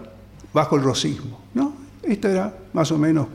bajo 0.54 0.76
el 0.78 0.84
rosismo. 0.84 1.42
¿no? 1.54 1.74
Esto 2.04 2.30
era 2.30 2.56
más 2.74 2.92
o 2.92 2.98
menos. 2.98 3.28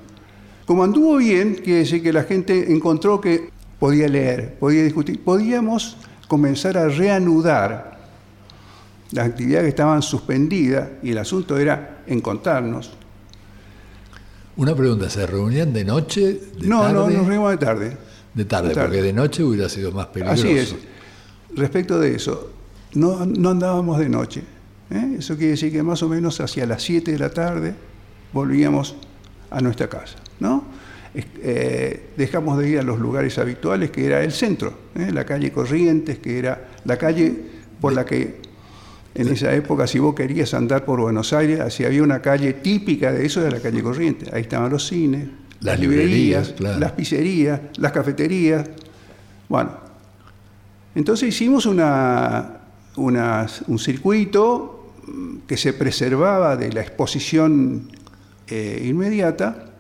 Como 0.67 0.83
anduvo 0.83 1.17
bien, 1.19 1.57
quiere 1.63 1.81
decir 1.81 2.03
que 2.03 2.13
la 2.13 2.23
gente 2.23 2.73
encontró 2.73 3.21
que 3.21 3.51
podía 3.79 4.09
leer, 4.09 4.57
podía 4.59 4.83
discutir, 4.83 5.23
podíamos 5.23 5.97
comenzar 6.29 6.79
a 6.79 6.89
reanudar 6.89 7.99
las 9.11 9.27
actividades 9.27 9.65
que 9.65 9.69
estaban 9.71 10.03
suspendidas 10.03 10.89
y 11.03 11.11
el 11.11 11.19
asunto 11.19 11.57
era 11.59 12.03
encontrarnos. 12.07 12.93
Una 14.57 14.75
pregunta, 14.75 15.11
¿se 15.11 15.27
reunían 15.27 15.73
de 15.73 15.85
noche? 15.85 16.41
De 16.59 16.67
no, 16.69 16.81
tarde? 16.83 16.95
no, 16.95 17.11
nos 17.11 17.27
reunimos 17.27 17.51
de 17.51 17.57
tarde. 17.59 17.97
De 18.35 18.45
tarde, 18.45 18.69
De 18.69 18.75
tarde. 18.75 18.89
porque 18.89 19.03
de 19.03 19.13
noche 19.13 19.43
hubiera 19.43 19.69
sido 19.69 19.93
más 19.93 20.07
peligroso. 20.07 20.43
Así 20.45 20.57
es. 20.57 20.75
Respecto 21.55 21.99
de 21.99 22.15
eso, 22.15 22.51
no, 22.95 23.25
no 23.27 23.51
andábamos 23.51 23.99
de 23.99 24.09
noche. 24.09 24.43
¿eh? 24.91 25.17
Eso 25.19 25.37
quiere 25.37 25.53
decir 25.53 25.73
que 25.73 25.83
más 25.83 26.03
o 26.03 26.09
menos 26.09 26.41
hacia 26.41 26.67
las 26.67 26.83
7 26.83 27.13
de 27.13 27.19
la 27.19 27.31
tarde 27.31 27.75
volvíamos 28.33 28.97
a 29.51 29.61
nuestra 29.61 29.89
casa. 29.89 30.17
¿no? 30.41 30.65
Eh, 31.17 32.09
dejamos 32.17 32.59
de 32.59 32.69
ir 32.71 32.79
a 32.81 32.83
los 32.83 32.99
lugares 32.99 33.39
habituales, 33.39 33.91
que 33.91 34.05
era 34.07 34.25
el 34.25 34.33
centro, 34.33 34.75
¿eh? 34.97 35.11
la 35.13 35.25
calle 35.25 35.53
Corrientes, 35.53 36.19
que 36.19 36.39
era 36.41 36.71
la 36.85 36.97
calle 36.97 37.33
por 37.81 37.93
la 37.93 38.05
que 38.05 38.43
en 39.15 39.29
esa 39.29 39.55
época, 39.55 39.87
si 39.87 40.01
vos 40.01 40.13
querías 40.17 40.55
andar 40.55 40.85
por 40.85 41.01
Buenos 41.01 41.33
Aires, 41.33 41.73
si 41.73 41.85
había 41.85 42.03
una 42.03 42.21
calle 42.21 42.55
típica 42.55 43.13
de 43.13 43.25
eso, 43.27 43.41
era 43.43 43.51
la 43.53 43.61
calle 43.61 43.81
Corrientes. 43.81 44.33
Ahí 44.33 44.43
estaban 44.43 44.73
los 44.73 44.89
cines, 44.89 45.29
Las 45.61 45.79
librerías, 45.79 46.09
librerías, 46.09 46.53
claro. 46.57 46.81
las 46.81 46.93
pizzerías, 46.93 47.61
las 47.77 47.93
cafeterías. 47.93 48.69
Bueno, 49.49 49.71
entonces 50.97 51.29
hicimos 51.29 51.65
una, 51.67 52.59
una- 52.97 53.47
un 53.69 53.79
circuito 53.79 54.93
mm, 55.07 55.37
que 55.47 55.57
se 55.57 55.73
preservaba 55.75 56.57
de 56.57 56.73
la 56.73 56.81
exposición 56.81 57.89
eh, 58.49 58.83
inmediata 58.85 59.74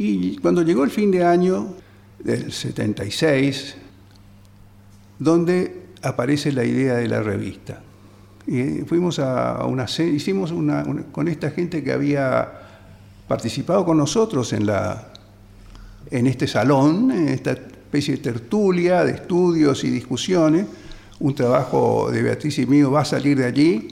y 0.00 0.36
cuando 0.38 0.62
llegó 0.62 0.84
el 0.84 0.90
fin 0.90 1.10
de 1.10 1.24
año 1.24 1.74
del 2.18 2.52
76, 2.52 3.74
donde 5.18 5.88
aparece 6.02 6.52
la 6.52 6.64
idea 6.64 6.94
de 6.94 7.08
la 7.08 7.20
revista. 7.22 7.82
Y 8.46 8.82
fuimos 8.86 9.18
a 9.18 9.64
una 9.66 9.84
hicimos 9.84 10.52
una, 10.52 10.84
una- 10.84 11.02
con 11.04 11.28
esta 11.28 11.50
gente 11.50 11.82
que 11.82 11.92
había 11.92 12.48
participado 13.26 13.84
con 13.84 13.98
nosotros 13.98 14.52
en 14.52 14.66
la 14.66 15.12
en 16.10 16.26
este 16.26 16.46
salón, 16.46 17.10
en 17.10 17.28
esta 17.28 17.50
especie 17.52 18.16
de 18.16 18.22
tertulia 18.22 19.04
de 19.04 19.12
estudios 19.12 19.84
y 19.84 19.90
discusiones. 19.90 20.66
Un 21.20 21.34
trabajo 21.34 22.10
de 22.10 22.22
Beatriz 22.22 22.58
y 22.60 22.66
mío 22.66 22.90
va 22.90 23.00
a 23.00 23.04
salir 23.04 23.36
de 23.36 23.44
allí, 23.44 23.88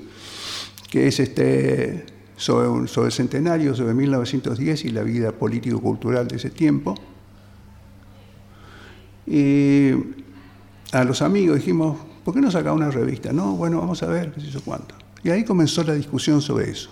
que 0.88 1.08
es 1.08 1.20
este, 1.20 2.06
sobre, 2.36 2.68
un- 2.68 2.88
sobre 2.88 3.06
el 3.08 3.12
centenario, 3.12 3.74
sobre 3.74 3.94
1910 3.94 4.84
y 4.84 4.90
la 4.90 5.02
vida 5.02 5.32
político-cultural 5.32 6.28
de 6.28 6.36
ese 6.36 6.50
tiempo. 6.50 6.94
Y 9.26 9.90
a 10.92 11.04
los 11.04 11.22
amigos 11.22 11.56
dijimos, 11.56 11.98
¿por 12.24 12.34
qué 12.34 12.40
no 12.40 12.50
saca 12.50 12.72
una 12.72 12.90
revista? 12.90 13.32
No, 13.32 13.56
bueno, 13.56 13.78
vamos 13.80 14.02
a 14.02 14.06
ver, 14.06 14.32
qué 14.32 14.40
sé 14.40 14.48
yo 14.48 14.60
cuánto. 14.64 14.94
Y 15.22 15.30
ahí 15.30 15.44
comenzó 15.44 15.82
la 15.82 15.94
discusión 15.94 16.40
sobre 16.40 16.70
eso. 16.70 16.90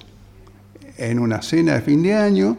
En 0.98 1.18
una 1.18 1.42
cena 1.42 1.74
de 1.74 1.80
fin 1.82 2.02
de 2.02 2.14
año, 2.14 2.56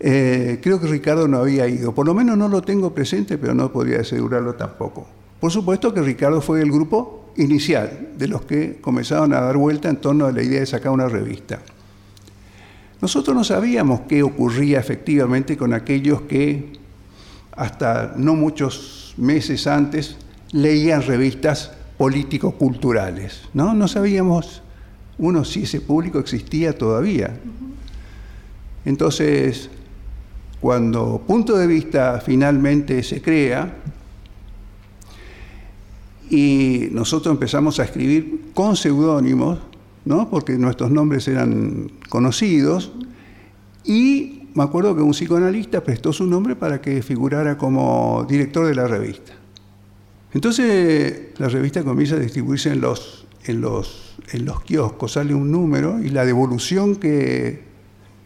eh, 0.00 0.58
creo 0.62 0.80
que 0.80 0.86
Ricardo 0.88 1.28
no 1.28 1.38
había 1.38 1.66
ido, 1.68 1.94
por 1.94 2.06
lo 2.06 2.14
menos 2.14 2.36
no 2.36 2.48
lo 2.48 2.62
tengo 2.62 2.94
presente, 2.94 3.38
pero 3.38 3.54
no 3.54 3.72
podría 3.72 4.00
asegurarlo 4.00 4.54
tampoco. 4.54 5.06
Por 5.40 5.50
supuesto 5.50 5.92
que 5.94 6.02
Ricardo 6.02 6.40
fue 6.40 6.60
el 6.60 6.70
grupo 6.70 7.32
inicial 7.36 8.10
de 8.16 8.28
los 8.28 8.42
que 8.42 8.78
comenzaron 8.80 9.32
a 9.32 9.40
dar 9.40 9.56
vuelta 9.56 9.88
en 9.88 9.96
torno 9.96 10.26
a 10.26 10.32
la 10.32 10.42
idea 10.42 10.60
de 10.60 10.66
sacar 10.66 10.92
una 10.92 11.08
revista. 11.08 11.60
Nosotros 13.02 13.34
no 13.34 13.42
sabíamos 13.42 14.02
qué 14.02 14.22
ocurría 14.22 14.78
efectivamente 14.78 15.56
con 15.56 15.74
aquellos 15.74 16.22
que 16.22 16.74
hasta 17.50 18.14
no 18.16 18.36
muchos 18.36 19.14
meses 19.16 19.66
antes 19.66 20.16
leían 20.52 21.02
revistas 21.02 21.72
político-culturales. 21.98 23.48
¿no? 23.54 23.74
no 23.74 23.88
sabíamos, 23.88 24.62
uno, 25.18 25.44
si 25.44 25.64
ese 25.64 25.80
público 25.80 26.20
existía 26.20 26.78
todavía. 26.78 27.36
Entonces, 28.84 29.68
cuando 30.60 31.24
Punto 31.26 31.56
de 31.58 31.66
Vista 31.66 32.22
finalmente 32.24 33.02
se 33.02 33.20
crea 33.20 33.78
y 36.30 36.86
nosotros 36.92 37.34
empezamos 37.34 37.80
a 37.80 37.84
escribir 37.84 38.52
con 38.54 38.76
seudónimos, 38.76 39.58
¿no? 40.04 40.28
porque 40.28 40.58
nuestros 40.58 40.90
nombres 40.90 41.28
eran 41.28 41.90
conocidos, 42.08 42.92
y 43.84 44.48
me 44.54 44.62
acuerdo 44.64 44.94
que 44.94 45.02
un 45.02 45.12
psicoanalista 45.12 45.82
prestó 45.82 46.12
su 46.12 46.26
nombre 46.26 46.56
para 46.56 46.80
que 46.80 47.02
figurara 47.02 47.56
como 47.56 48.26
director 48.28 48.66
de 48.66 48.74
la 48.74 48.86
revista. 48.86 49.32
Entonces 50.34 51.30
la 51.38 51.48
revista 51.48 51.82
comienza 51.82 52.16
a 52.16 52.18
distribuirse 52.18 52.70
en 52.70 52.80
los, 52.80 53.26
en 53.44 53.60
los, 53.60 54.16
en 54.32 54.44
los 54.44 54.62
kioscos, 54.62 55.12
sale 55.12 55.34
un 55.34 55.50
número 55.50 56.00
y 56.02 56.08
la 56.08 56.24
devolución 56.24 56.96
que, 56.96 57.62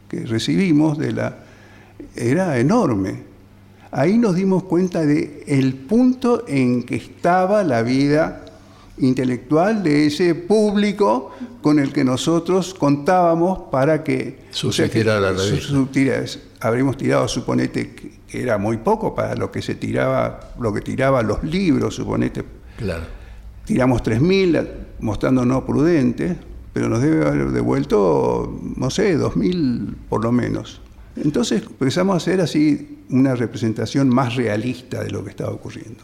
que 0.09 0.21
recibimos 0.21 0.99
de 0.99 1.13
la, 1.13 1.39
era 2.15 2.59
enorme. 2.59 3.25
Ahí 3.91 4.19
nos 4.19 4.35
dimos 4.35 4.65
cuenta 4.65 5.05
de 5.07 5.45
el 5.47 5.75
punto 5.75 6.45
en 6.49 6.83
que 6.83 6.97
estaba 6.97 7.63
la 7.65 7.83
vida 7.83 8.46
intelectual 8.99 9.83
de 9.83 10.07
ese 10.07 10.35
público 10.35 11.33
con 11.61 11.79
el 11.79 11.93
que 11.93 12.05
nosotros 12.05 12.75
contábamos 12.75 13.65
para 13.71 14.03
que 14.03 14.39
Subsistiera 14.51 15.21
la 15.21 15.33
su- 15.37 15.45
revista. 15.51 15.69
su- 15.69 15.87
tira- 15.87 16.25
habríamos 16.61 16.97
tirado, 16.97 17.29
suponete, 17.29 17.95
que 17.95 18.17
que 18.27 18.43
era 18.43 18.59
muy 18.59 18.79
poco 18.79 19.15
para 19.15 19.37
lo 19.37 19.53
que 19.53 19.63
se 19.63 19.77
tiraba, 19.77 20.51
lo 20.59 20.73
que 20.73 20.81
tiraba 20.81 21.23
los 21.23 21.45
libros, 21.45 21.95
suponete, 21.95 22.45
Claro. 22.77 23.05
tiramos 23.65 24.03
3.000 24.03 24.59
mostrándonos 24.99 25.63
prudentes, 25.63 26.37
pero 26.73 26.89
nos 26.89 27.01
debe 27.03 27.25
haber 27.25 27.53
devuelto, 27.53 28.61
no 28.77 28.91
sé, 28.91 29.17
2.000 29.17 29.95
por 30.09 30.25
lo 30.25 30.33
menos. 30.33 30.81
Entonces 31.15 31.63
empezamos 31.63 32.15
a 32.15 32.17
hacer 32.17 32.41
así 32.41 32.99
una 33.11 33.37
representación 33.37 34.09
más 34.09 34.35
realista 34.35 35.05
de 35.05 35.11
lo 35.11 35.23
que 35.23 35.31
estaba 35.31 35.53
ocurriendo. 35.53 36.03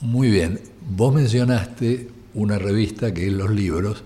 Muy 0.00 0.30
bien. 0.30 0.60
Vos 0.88 1.14
mencionaste 1.14 2.08
una 2.34 2.58
revista 2.58 3.12
que 3.12 3.26
es 3.26 3.32
Los 3.32 3.50
Libros, 3.50 4.04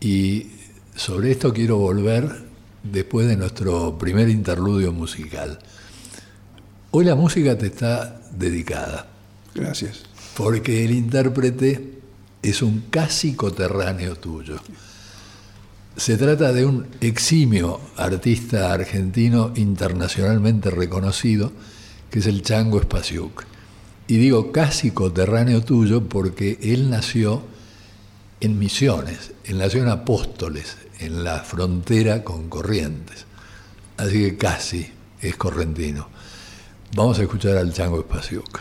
Y 0.00 0.48
sobre 0.94 1.30
esto 1.30 1.52
quiero 1.52 1.78
volver 1.78 2.44
después 2.82 3.26
de 3.26 3.36
nuestro 3.36 3.96
primer 3.98 4.28
interludio 4.28 4.92
musical. 4.92 5.58
Hoy 6.90 7.06
la 7.06 7.14
música 7.14 7.56
te 7.56 7.66
está 7.66 8.20
dedicada. 8.36 9.08
Gracias. 9.54 10.02
Porque 10.36 10.84
el 10.84 10.92
intérprete 10.92 11.94
es 12.42 12.60
un 12.60 12.84
casi 12.90 13.34
coterráneo 13.34 14.16
tuyo. 14.16 14.56
Se 15.96 16.16
trata 16.18 16.52
de 16.52 16.66
un 16.66 16.86
eximio 17.00 17.80
artista 17.96 18.72
argentino 18.72 19.52
internacionalmente 19.56 20.70
reconocido, 20.70 21.52
que 22.10 22.18
es 22.18 22.26
el 22.26 22.42
Chango 22.42 22.80
Spasiuk. 22.82 23.53
Y 24.06 24.18
digo 24.18 24.52
casi 24.52 24.90
coterráneo 24.90 25.62
tuyo 25.62 26.08
porque 26.08 26.58
él 26.60 26.90
nació 26.90 27.42
en 28.40 28.58
Misiones, 28.58 29.32
él 29.44 29.58
nació 29.58 29.82
en 29.82 29.88
Apóstoles, 29.88 30.76
en 30.98 31.24
la 31.24 31.40
frontera 31.40 32.22
con 32.22 32.48
Corrientes. 32.48 33.24
Así 33.96 34.18
que 34.18 34.36
casi 34.36 34.92
es 35.20 35.36
correntino. 35.36 36.08
Vamos 36.94 37.18
a 37.18 37.22
escuchar 37.22 37.56
al 37.56 37.72
Chango 37.72 38.02
Spasiuk. 38.02 38.60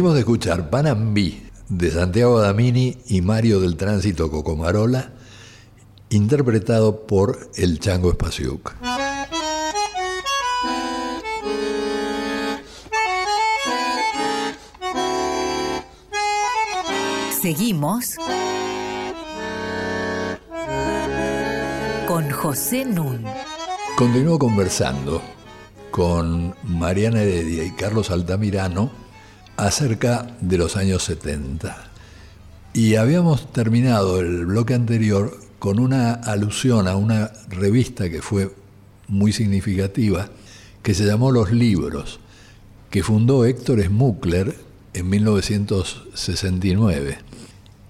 Venimos 0.00 0.14
de 0.14 0.20
escuchar 0.20 0.70
Panambí 0.70 1.42
de 1.68 1.90
Santiago 1.90 2.40
Damini 2.40 2.96
y 3.08 3.20
Mario 3.20 3.60
del 3.60 3.76
Tránsito 3.76 4.30
Cocomarola, 4.30 5.12
interpretado 6.08 7.06
por 7.06 7.50
el 7.56 7.78
Chango 7.80 8.10
Spasiuk. 8.10 8.72
Seguimos 17.42 18.14
con 22.08 22.30
José 22.30 22.86
Nun. 22.86 23.22
Continúo 23.98 24.38
conversando 24.38 25.20
con 25.90 26.54
Mariana 26.62 27.20
Heredia 27.20 27.64
y 27.64 27.72
Carlos 27.72 28.10
Altamirano 28.10 29.09
acerca 29.60 30.26
de 30.40 30.56
los 30.56 30.76
años 30.76 31.04
70. 31.04 31.90
Y 32.72 32.94
habíamos 32.94 33.52
terminado 33.52 34.20
el 34.20 34.46
bloque 34.46 34.74
anterior 34.74 35.38
con 35.58 35.78
una 35.78 36.14
alusión 36.14 36.88
a 36.88 36.96
una 36.96 37.30
revista 37.48 38.08
que 38.08 38.22
fue 38.22 38.54
muy 39.06 39.32
significativa, 39.32 40.30
que 40.82 40.94
se 40.94 41.04
llamó 41.04 41.30
Los 41.30 41.52
Libros, 41.52 42.20
que 42.88 43.02
fundó 43.02 43.44
Héctor 43.44 43.84
Smukler 43.84 44.56
en 44.94 45.10
1969, 45.10 47.18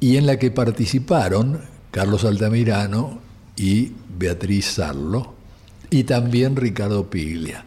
y 0.00 0.16
en 0.16 0.26
la 0.26 0.38
que 0.38 0.50
participaron 0.50 1.60
Carlos 1.92 2.24
Altamirano 2.24 3.20
y 3.56 3.92
Beatriz 4.18 4.66
Sarlo, 4.66 5.34
y 5.88 6.02
también 6.04 6.56
Ricardo 6.56 7.08
Piglia. 7.08 7.64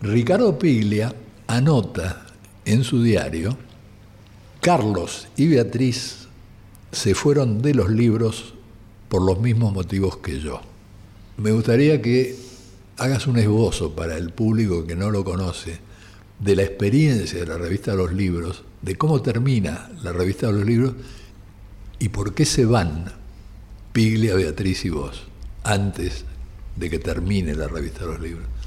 Ricardo 0.00 0.58
Piglia 0.58 1.14
anota 1.46 2.24
en 2.68 2.84
su 2.84 3.02
diario, 3.02 3.56
Carlos 4.60 5.28
y 5.36 5.48
Beatriz 5.48 6.28
se 6.92 7.14
fueron 7.14 7.62
de 7.62 7.72
los 7.72 7.88
libros 7.88 8.54
por 9.08 9.22
los 9.22 9.40
mismos 9.40 9.72
motivos 9.72 10.18
que 10.18 10.38
yo. 10.38 10.60
Me 11.38 11.50
gustaría 11.52 12.02
que 12.02 12.36
hagas 12.98 13.26
un 13.26 13.38
esbozo 13.38 13.94
para 13.94 14.18
el 14.18 14.32
público 14.32 14.86
que 14.86 14.96
no 14.96 15.10
lo 15.10 15.24
conoce 15.24 15.78
de 16.40 16.56
la 16.56 16.62
experiencia 16.62 17.40
de 17.40 17.46
la 17.46 17.56
revista 17.56 17.92
de 17.92 17.96
los 17.96 18.12
libros, 18.12 18.64
de 18.82 18.96
cómo 18.96 19.22
termina 19.22 19.90
la 20.02 20.12
revista 20.12 20.48
de 20.48 20.52
los 20.52 20.66
libros 20.66 20.92
y 21.98 22.10
por 22.10 22.34
qué 22.34 22.44
se 22.44 22.66
van 22.66 23.12
Piglia, 23.94 24.34
Beatriz 24.34 24.84
y 24.84 24.90
vos 24.90 25.22
antes 25.64 26.26
de 26.76 26.90
que 26.90 26.98
termine 26.98 27.54
la 27.54 27.66
revista 27.66 28.00
de 28.00 28.12
los 28.12 28.20
libros. 28.20 28.57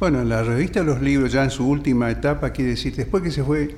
Bueno, 0.00 0.24
la 0.24 0.42
revista 0.42 0.82
los 0.82 1.00
libros 1.00 1.32
ya 1.32 1.44
en 1.44 1.50
su 1.50 1.68
última 1.68 2.10
etapa, 2.10 2.50
quiere 2.50 2.72
decir, 2.72 2.96
después 2.96 3.22
que 3.22 3.30
se 3.30 3.44
fue 3.44 3.76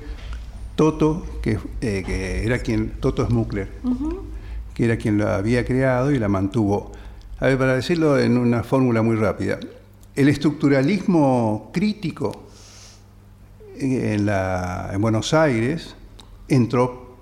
Toto, 0.75 1.25
que, 1.41 1.59
eh, 1.81 2.41
era 2.43 2.59
quien, 2.59 2.91
Toto 2.99 3.25
Smukler, 3.25 3.69
que 4.73 4.85
era 4.85 4.97
quien 4.97 5.19
la 5.19 5.35
había 5.35 5.63
creado 5.63 6.11
y 6.11 6.17
la 6.17 6.27
mantuvo. 6.27 6.91
A 7.39 7.47
ver, 7.47 7.57
para 7.57 7.75
decirlo 7.75 8.19
en 8.19 8.37
una 8.37 8.63
fórmula 8.63 9.03
muy 9.03 9.15
rápida, 9.15 9.59
el 10.15 10.27
estructuralismo 10.29 11.69
crítico 11.71 12.47
en, 13.75 14.25
la, 14.25 14.89
en 14.91 14.99
Buenos 14.99 15.35
Aires 15.35 15.95
entró 16.47 17.15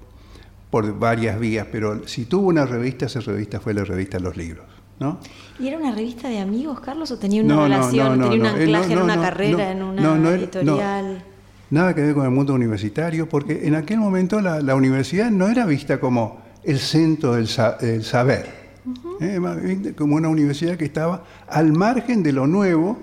por 0.71 0.97
varias 0.97 1.37
vías, 1.37 1.67
pero 1.69 2.07
si 2.07 2.25
tuvo 2.25 2.47
una 2.47 2.65
revista, 2.65 3.07
esa 3.07 3.19
revista 3.19 3.59
fue 3.59 3.73
la 3.73 3.83
revista 3.83 4.19
Los 4.19 4.37
Libros. 4.37 4.65
¿No? 4.99 5.17
¿Y 5.59 5.67
era 5.67 5.77
una 5.77 5.93
revista 5.93 6.29
de 6.29 6.39
amigos, 6.39 6.79
Carlos, 6.79 7.11
o 7.11 7.17
tenía 7.17 7.43
una 7.43 7.63
relación, 7.63 8.21
tenía 8.21 8.39
un 8.39 8.45
anclaje 8.45 8.93
en 8.93 9.01
una 9.01 9.21
carrera, 9.21 9.71
en 9.71 9.83
una 9.83 10.35
editorial? 10.35 11.23
nada 11.69 11.95
que 11.95 12.01
ver 12.01 12.13
con 12.13 12.25
el 12.25 12.31
mundo 12.31 12.53
universitario, 12.53 13.27
porque 13.27 13.67
en 13.67 13.75
aquel 13.75 13.97
momento 13.97 14.39
la, 14.39 14.75
universidad 14.75 15.31
no 15.31 15.47
era 15.47 15.65
vista 15.65 15.99
como 15.99 16.39
el 16.63 16.79
centro 16.79 17.33
del, 17.33 17.47
saber, 17.47 18.49
¿eh? 19.19 19.93
como 19.97 20.15
una 20.15 20.29
universidad 20.29 20.77
que 20.77 20.85
estaba 20.85 21.23
al 21.47 21.73
margen 21.73 22.23
de 22.23 22.33
lo 22.33 22.47
nuevo 22.47 22.97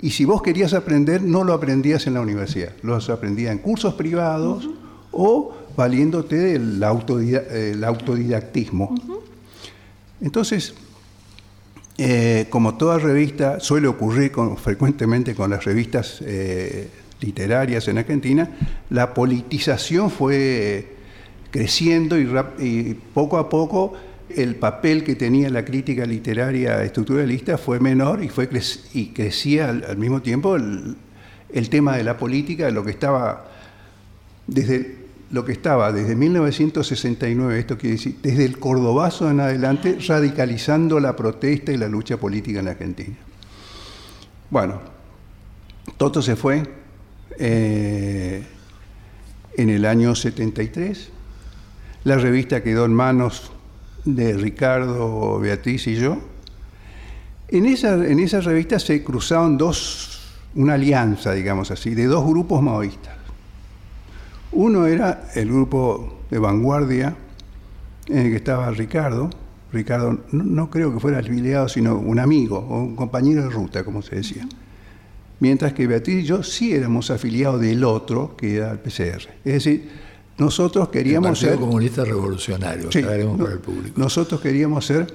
y 0.00 0.10
si 0.10 0.24
vos 0.24 0.42
querías 0.42 0.74
aprender, 0.74 1.22
no 1.22 1.42
lo 1.42 1.52
aprendías 1.52 2.06
en 2.06 2.14
la 2.14 2.20
universidad, 2.20 2.70
lo 2.82 2.96
aprendías 2.96 3.52
en 3.52 3.58
cursos 3.58 3.94
privados 3.94 4.70
o 5.10 5.52
valiéndote 5.76 6.36
del 6.36 6.82
autodidactismo. 6.84 8.94
Entonces, 10.20 10.74
eh, 11.98 12.46
como 12.48 12.76
toda 12.76 12.98
revista, 12.98 13.58
suele 13.58 13.88
ocurrir 13.88 14.32
frecuentemente 14.62 15.34
con 15.34 15.50
las 15.50 15.64
revistas 15.64 16.22
eh, 16.22 16.88
literarias 17.20 17.88
en 17.88 17.98
Argentina, 17.98 18.48
la 18.90 19.12
politización 19.12 20.08
fue 20.08 20.94
creciendo 21.50 22.16
y 22.16 22.94
poco 23.12 23.38
a 23.38 23.48
poco 23.48 23.94
el 24.30 24.56
papel 24.56 25.04
que 25.04 25.16
tenía 25.16 25.50
la 25.50 25.64
crítica 25.64 26.04
literaria 26.04 26.82
estructuralista 26.82 27.58
fue 27.58 27.80
menor 27.80 28.22
y, 28.22 28.28
fue 28.28 28.48
y 28.92 29.08
crecía 29.08 29.68
al, 29.70 29.96
mismo 29.96 30.20
tiempo 30.20 30.56
el, 30.56 30.96
tema 31.70 31.96
de 31.96 32.04
la 32.04 32.16
política, 32.16 32.70
lo 32.70 32.84
que 32.84 32.90
estaba 32.90 33.48
desde 34.46 35.07
lo 35.30 35.44
que 35.44 35.52
estaba 35.52 35.92
desde 35.92 36.16
1969, 36.16 37.58
esto 37.58 37.76
quiere 37.76 37.96
decir, 37.96 38.18
desde 38.22 38.44
el 38.44 38.58
Cordobazo 38.58 39.30
en 39.30 39.40
adelante, 39.40 39.98
radicalizando 40.06 41.00
la 41.00 41.14
protesta 41.14 41.70
y 41.72 41.76
la 41.76 41.88
lucha 41.88 42.16
política 42.16 42.60
en 42.60 42.68
Argentina. 42.68 43.16
Bueno, 44.50 44.80
Toto 45.96 46.22
se 46.22 46.36
fue 46.36 46.62
eh, 47.38 48.42
en 49.56 49.70
el 49.70 49.84
año 49.84 50.14
73, 50.14 51.10
la 52.04 52.16
revista 52.16 52.62
quedó 52.62 52.86
en 52.86 52.94
manos 52.94 53.52
de 54.04 54.32
Ricardo, 54.34 55.38
Beatriz 55.40 55.86
y 55.88 55.96
yo, 55.96 56.18
en 57.48 57.66
esa, 57.66 57.94
en 57.94 58.18
esa 58.18 58.40
revista 58.40 58.78
se 58.78 59.02
cruzaron 59.04 59.58
dos, 59.58 60.20
una 60.54 60.74
alianza, 60.74 61.32
digamos 61.32 61.70
así, 61.70 61.94
de 61.94 62.06
dos 62.06 62.26
grupos 62.26 62.62
maoístas. 62.62 63.17
Uno 64.52 64.86
era 64.86 65.28
el 65.34 65.48
grupo 65.48 66.20
de 66.30 66.38
vanguardia 66.38 67.16
en 68.06 68.18
el 68.18 68.30
que 68.30 68.36
estaba 68.36 68.70
Ricardo. 68.70 69.30
Ricardo 69.72 70.18
no, 70.32 70.70
creo 70.70 70.92
que 70.92 71.00
fuera 71.00 71.18
afiliado, 71.18 71.68
sino 71.68 71.96
un 71.96 72.18
amigo 72.18 72.58
o 72.58 72.78
un 72.78 72.96
compañero 72.96 73.42
de 73.42 73.50
ruta, 73.50 73.84
como 73.84 74.02
se 74.02 74.16
decía. 74.16 74.48
Mientras 75.40 75.72
que 75.72 75.86
Beatriz 75.86 76.24
y 76.24 76.26
yo 76.26 76.42
sí 76.42 76.72
éramos 76.72 77.10
afiliados 77.10 77.60
del 77.60 77.84
otro, 77.84 78.34
que 78.36 78.56
era 78.56 78.72
el 78.72 78.78
PCR. 78.78 79.28
Es 79.44 79.52
decir, 79.52 79.88
nosotros 80.38 80.88
queríamos 80.88 81.42
el 81.42 81.50
ser. 81.50 81.58
Comunista 81.58 82.04
Revolucionario, 82.04 82.88
para 82.90 83.52
el 83.52 83.58
público. 83.58 84.00
Nosotros 84.00 84.40
queríamos 84.40 84.86
ser, 84.86 85.12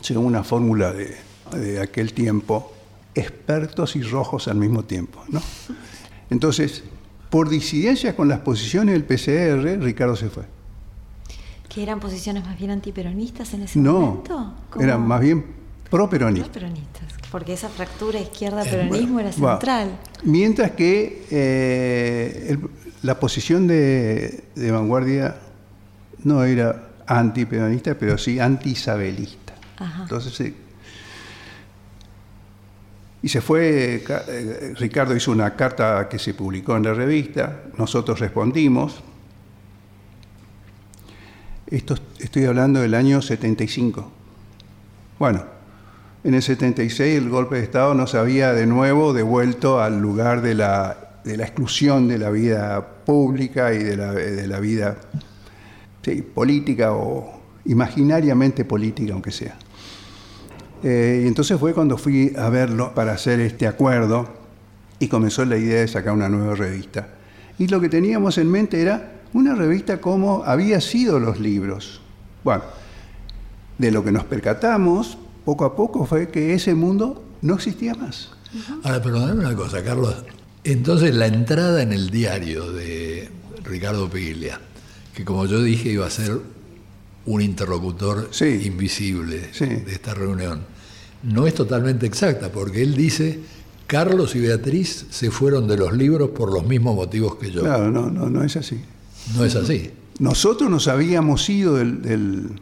según 0.00 0.26
una 0.26 0.44
fórmula 0.44 0.92
de, 0.92 1.80
aquel 1.80 2.12
tiempo, 2.12 2.72
expertos 3.14 3.96
y 3.96 4.02
rojos 4.02 4.48
al 4.48 4.56
mismo 4.56 4.84
tiempo. 4.84 5.22
¿no? 5.28 5.42
Entonces, 6.30 6.84
por 7.36 7.50
disidencia 7.50 8.16
con 8.16 8.28
las 8.28 8.38
posiciones 8.38 8.94
del 8.94 9.04
PCR, 9.04 9.78
Ricardo 9.84 10.16
se 10.16 10.30
fue. 10.30 10.44
¿Que 11.68 11.82
eran 11.82 12.00
posiciones 12.00 12.42
más 12.42 12.58
bien 12.58 12.70
antiperonistas 12.70 13.52
en 13.52 13.64
ese 13.64 13.78
momento? 13.78 14.54
No, 14.74 14.82
eran 14.82 15.06
más 15.06 15.20
bien 15.20 15.44
pro-peronistas. 15.90 16.62
Porque 17.30 17.52
esa 17.52 17.68
fractura 17.68 18.18
izquierda-peronismo 18.20 19.20
era 19.20 19.32
central. 19.32 19.98
Mientras 20.22 20.70
que 20.70 21.26
eh, 21.30 22.46
el, 22.48 22.70
la 23.02 23.20
posición 23.20 23.66
de, 23.66 24.42
vanguardia 24.56 25.36
no 26.24 26.42
era 26.42 26.88
antiperonista, 27.06 27.98
pero 27.98 28.16
sí 28.16 28.40
anti-isabelista. 28.40 29.52
Entonces, 30.00 30.54
y 33.26 33.28
se 33.28 33.40
fue, 33.40 34.04
eh, 34.08 34.74
Ricardo 34.78 35.16
hizo 35.16 35.32
una 35.32 35.56
carta 35.56 36.08
que 36.08 36.16
se 36.16 36.32
publicó 36.32 36.76
en 36.76 36.84
la 36.84 36.94
revista, 36.94 37.62
nosotros 37.76 38.20
respondimos. 38.20 39.02
Esto 41.66 41.96
estoy 42.20 42.44
hablando 42.44 42.80
del 42.80 42.94
año 42.94 43.20
75. 43.20 44.12
Bueno, 45.18 45.42
en 46.22 46.34
el 46.34 46.42
76 46.42 47.18
el 47.18 47.28
golpe 47.28 47.56
de 47.56 47.64
Estado 47.64 47.94
nos 47.94 48.14
había 48.14 48.52
de 48.52 48.68
nuevo 48.68 49.12
devuelto 49.12 49.82
al 49.82 50.00
lugar 50.00 50.40
de 50.40 50.54
la 50.54 50.96
de 51.24 51.36
la 51.36 51.42
exclusión 51.42 52.06
de 52.06 52.18
la 52.18 52.30
vida 52.30 52.80
pública 53.04 53.74
y 53.74 53.82
de 53.82 53.96
la, 54.46 54.60
vida 54.60 54.98
política 56.32 56.92
o 56.92 57.40
imaginariamente 57.64 58.64
política, 58.64 59.14
aunque 59.14 59.32
sea. 59.32 59.58
Eh, 60.88 61.22
y 61.24 61.26
entonces 61.26 61.58
fue 61.58 61.74
cuando 61.74 61.98
fui 61.98 62.32
a 62.38 62.48
verlo 62.48 62.94
para 62.94 63.12
hacer 63.12 63.40
este 63.40 63.66
acuerdo 63.66 64.28
y 65.00 65.08
comenzó 65.08 65.44
la 65.44 65.56
idea 65.56 65.80
de 65.80 65.88
sacar 65.88 66.12
una 66.14 66.28
nueva 66.28 66.54
revista. 66.54 67.08
Y 67.58 67.66
lo 67.66 67.80
que 67.80 67.88
teníamos 67.88 68.38
en 68.38 68.48
mente 68.48 68.80
era 68.80 69.14
una 69.32 69.56
revista 69.56 70.00
como 70.00 70.44
había 70.44 70.80
sido 70.80 71.18
los 71.18 71.40
libros. 71.40 72.00
Bueno, 72.44 72.62
de 73.78 73.90
lo 73.90 74.04
que 74.04 74.12
nos 74.12 74.26
percatamos 74.26 75.18
poco 75.44 75.64
a 75.64 75.74
poco 75.74 76.06
fue 76.06 76.28
que 76.28 76.54
ese 76.54 76.76
mundo 76.76 77.24
no 77.42 77.56
existía 77.56 77.96
más. 77.96 78.30
Ahora, 78.84 79.02
perdóname 79.02 79.40
una 79.40 79.56
cosa, 79.56 79.82
Carlos. 79.82 80.14
Entonces 80.62 81.12
la 81.16 81.26
entrada 81.26 81.82
en 81.82 81.92
el 81.92 82.10
diario 82.10 82.70
de 82.70 83.28
Ricardo 83.64 84.08
Piglia, 84.08 84.60
que 85.16 85.24
como 85.24 85.46
yo 85.46 85.60
dije 85.60 85.88
iba 85.88 86.06
a 86.06 86.10
ser 86.10 86.38
un 87.24 87.42
interlocutor 87.42 88.30
invisible 88.40 89.50
de 89.58 89.92
esta 89.92 90.14
reunión, 90.14 90.75
no 91.26 91.46
es 91.46 91.54
totalmente 91.54 92.06
exacta, 92.06 92.50
porque 92.50 92.82
él 92.82 92.94
dice, 92.94 93.40
Carlos 93.86 94.34
y 94.36 94.40
Beatriz 94.40 95.06
se 95.10 95.30
fueron 95.30 95.66
de 95.66 95.76
los 95.76 95.92
libros 95.92 96.30
por 96.30 96.52
los 96.52 96.66
mismos 96.66 96.94
motivos 96.94 97.36
que 97.36 97.50
yo. 97.50 97.62
Claro, 97.62 97.90
no, 97.90 98.10
no, 98.10 98.30
no 98.30 98.44
es 98.44 98.56
así. 98.56 98.80
No 99.34 99.44
es 99.44 99.56
así. 99.56 99.90
Nosotros 100.20 100.70
nos 100.70 100.86
habíamos 100.88 101.48
ido 101.50 101.74
del, 101.74 102.00
del, 102.00 102.60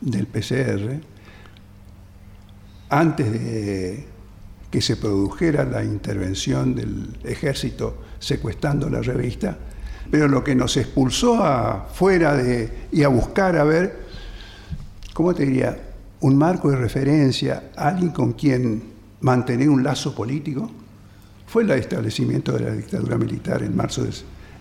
del 0.00 0.26
PCR 0.26 1.00
antes 2.88 3.32
de 3.32 4.04
que 4.70 4.80
se 4.80 4.96
produjera 4.96 5.64
la 5.64 5.82
intervención 5.82 6.74
del 6.74 7.08
ejército 7.24 8.02
secuestrando 8.20 8.88
la 8.88 9.02
revista, 9.02 9.58
pero 10.10 10.28
lo 10.28 10.44
que 10.44 10.54
nos 10.54 10.76
expulsó 10.76 11.42
afuera 11.42 12.36
de, 12.36 12.86
y 12.92 13.02
a 13.02 13.08
buscar 13.08 13.56
a 13.56 13.64
ver, 13.64 13.98
¿cómo 15.12 15.34
te 15.34 15.44
diría? 15.44 15.76
Un 16.20 16.36
marco 16.36 16.70
de 16.70 16.76
referencia, 16.76 17.70
alguien 17.76 18.10
con 18.10 18.32
quien 18.32 18.82
mantener 19.20 19.68
un 19.68 19.82
lazo 19.82 20.14
político, 20.14 20.70
fue 21.46 21.62
el 21.62 21.70
establecimiento 21.72 22.52
de 22.52 22.60
la 22.60 22.70
dictadura 22.72 23.16
militar 23.18 23.62
en 23.62 23.76
marzo 23.76 24.06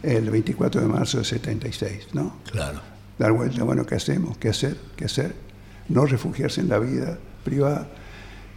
el 0.04 0.30
24 0.30 0.82
de 0.82 0.88
marzo 0.88 1.18
de 1.18 1.24
76, 1.24 2.10
¿no? 2.14 2.38
Claro. 2.52 2.80
Dar 3.18 3.32
vuelta, 3.32 3.64
bueno, 3.64 3.86
¿qué 3.86 3.96
hacemos? 3.96 4.38
¿Qué 4.38 4.50
hacer? 4.50 4.78
¿Qué 4.96 5.06
hacer? 5.06 5.46
no 5.90 6.06
refugiarse 6.06 6.62
en 6.62 6.70
la 6.70 6.80
vida 6.80 7.18
privada. 7.44 7.88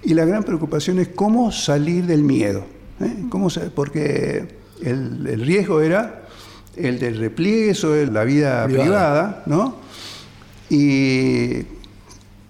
Y 0.03 0.15
la 0.15 0.25
gran 0.25 0.45
preocupación 0.45 0.99
es 0.99 1.09
cómo 1.09 1.53
salir 1.53 2.07
del 2.07 2.23
miedo. 2.23 2.67
¿eh? 3.01 3.25
¿Cómo, 3.29 3.49
porque 3.75 4.57
el, 4.83 5.41
riesgo 5.45 5.81
era 5.81 6.23
el 6.77 6.99
del 6.99 7.19
repliegue 7.19 7.75
sobre 7.75 8.07
la 8.07 8.25
vida 8.25 8.65
privada, 8.67 9.43
¿no? 9.47 9.77
Y 10.71 11.63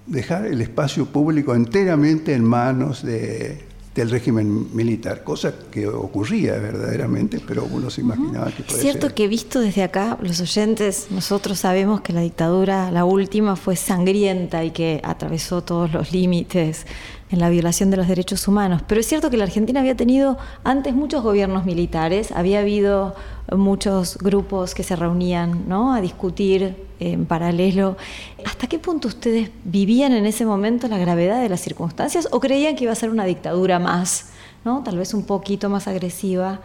dejar 0.08 0.46
el 0.46 0.60
espacio 0.60 1.06
público 1.06 1.54
enteramente 1.54 2.34
en 2.34 2.44
manos 2.44 3.02
de, 3.02 3.68
del 3.98 4.10
régimen 4.10 4.74
militar, 4.74 5.24
cosa 5.24 5.52
que 5.70 5.86
ocurría 5.88 6.54
verdaderamente, 6.58 7.40
pero 7.44 7.64
uno 7.64 7.90
se 7.90 8.00
imaginaba 8.00 8.50
que 8.52 8.62
podía 8.62 8.80
Cierto 8.80 9.14
que 9.14 9.26
visto 9.26 9.60
desde 9.60 9.82
acá, 9.82 10.16
los 10.22 10.40
oyentes, 10.40 11.08
nosotros 11.10 11.58
sabemos 11.58 12.00
que 12.00 12.12
la 12.12 12.20
dictadura, 12.20 12.90
la 12.90 13.04
última, 13.04 13.56
fue 13.56 13.74
sangrienta 13.74 14.64
y 14.64 14.70
que 14.70 15.00
atravesó 15.02 15.62
todos 15.62 15.92
los 15.92 16.12
límites 16.12 16.86
en 17.30 17.40
la 17.40 17.50
violación 17.50 17.90
de 17.90 17.96
los 17.96 18.08
derechos 18.08 18.48
humanos. 18.48 18.82
Pero 18.86 19.00
es 19.00 19.06
cierto 19.06 19.30
que 19.30 19.36
la 19.36 19.44
Argentina 19.44 19.80
había 19.80 19.96
tenido 19.96 20.38
antes 20.64 20.94
muchos 20.94 21.22
gobiernos 21.22 21.64
militares, 21.64 22.32
había 22.32 22.60
habido 22.60 23.14
muchos 23.56 24.18
grupos 24.18 24.74
que 24.74 24.82
se 24.82 24.96
reunían 24.96 25.68
¿no? 25.68 25.92
a 25.92 26.00
discutir 26.00 26.86
en 27.00 27.26
paralelo. 27.26 27.96
¿Hasta 28.44 28.66
qué 28.66 28.78
punto 28.78 29.08
ustedes 29.08 29.50
vivían 29.64 30.12
en 30.12 30.26
ese 30.26 30.44
momento 30.44 30.88
la 30.88 30.98
gravedad 30.98 31.40
de 31.40 31.48
las 31.48 31.60
circunstancias 31.60 32.28
o 32.30 32.40
creían 32.40 32.76
que 32.76 32.84
iba 32.84 32.92
a 32.92 32.96
ser 32.96 33.10
una 33.10 33.24
dictadura 33.24 33.78
más, 33.78 34.30
¿no? 34.64 34.82
tal 34.82 34.98
vez 34.98 35.14
un 35.14 35.24
poquito 35.24 35.68
más 35.68 35.86
agresiva, 35.86 36.60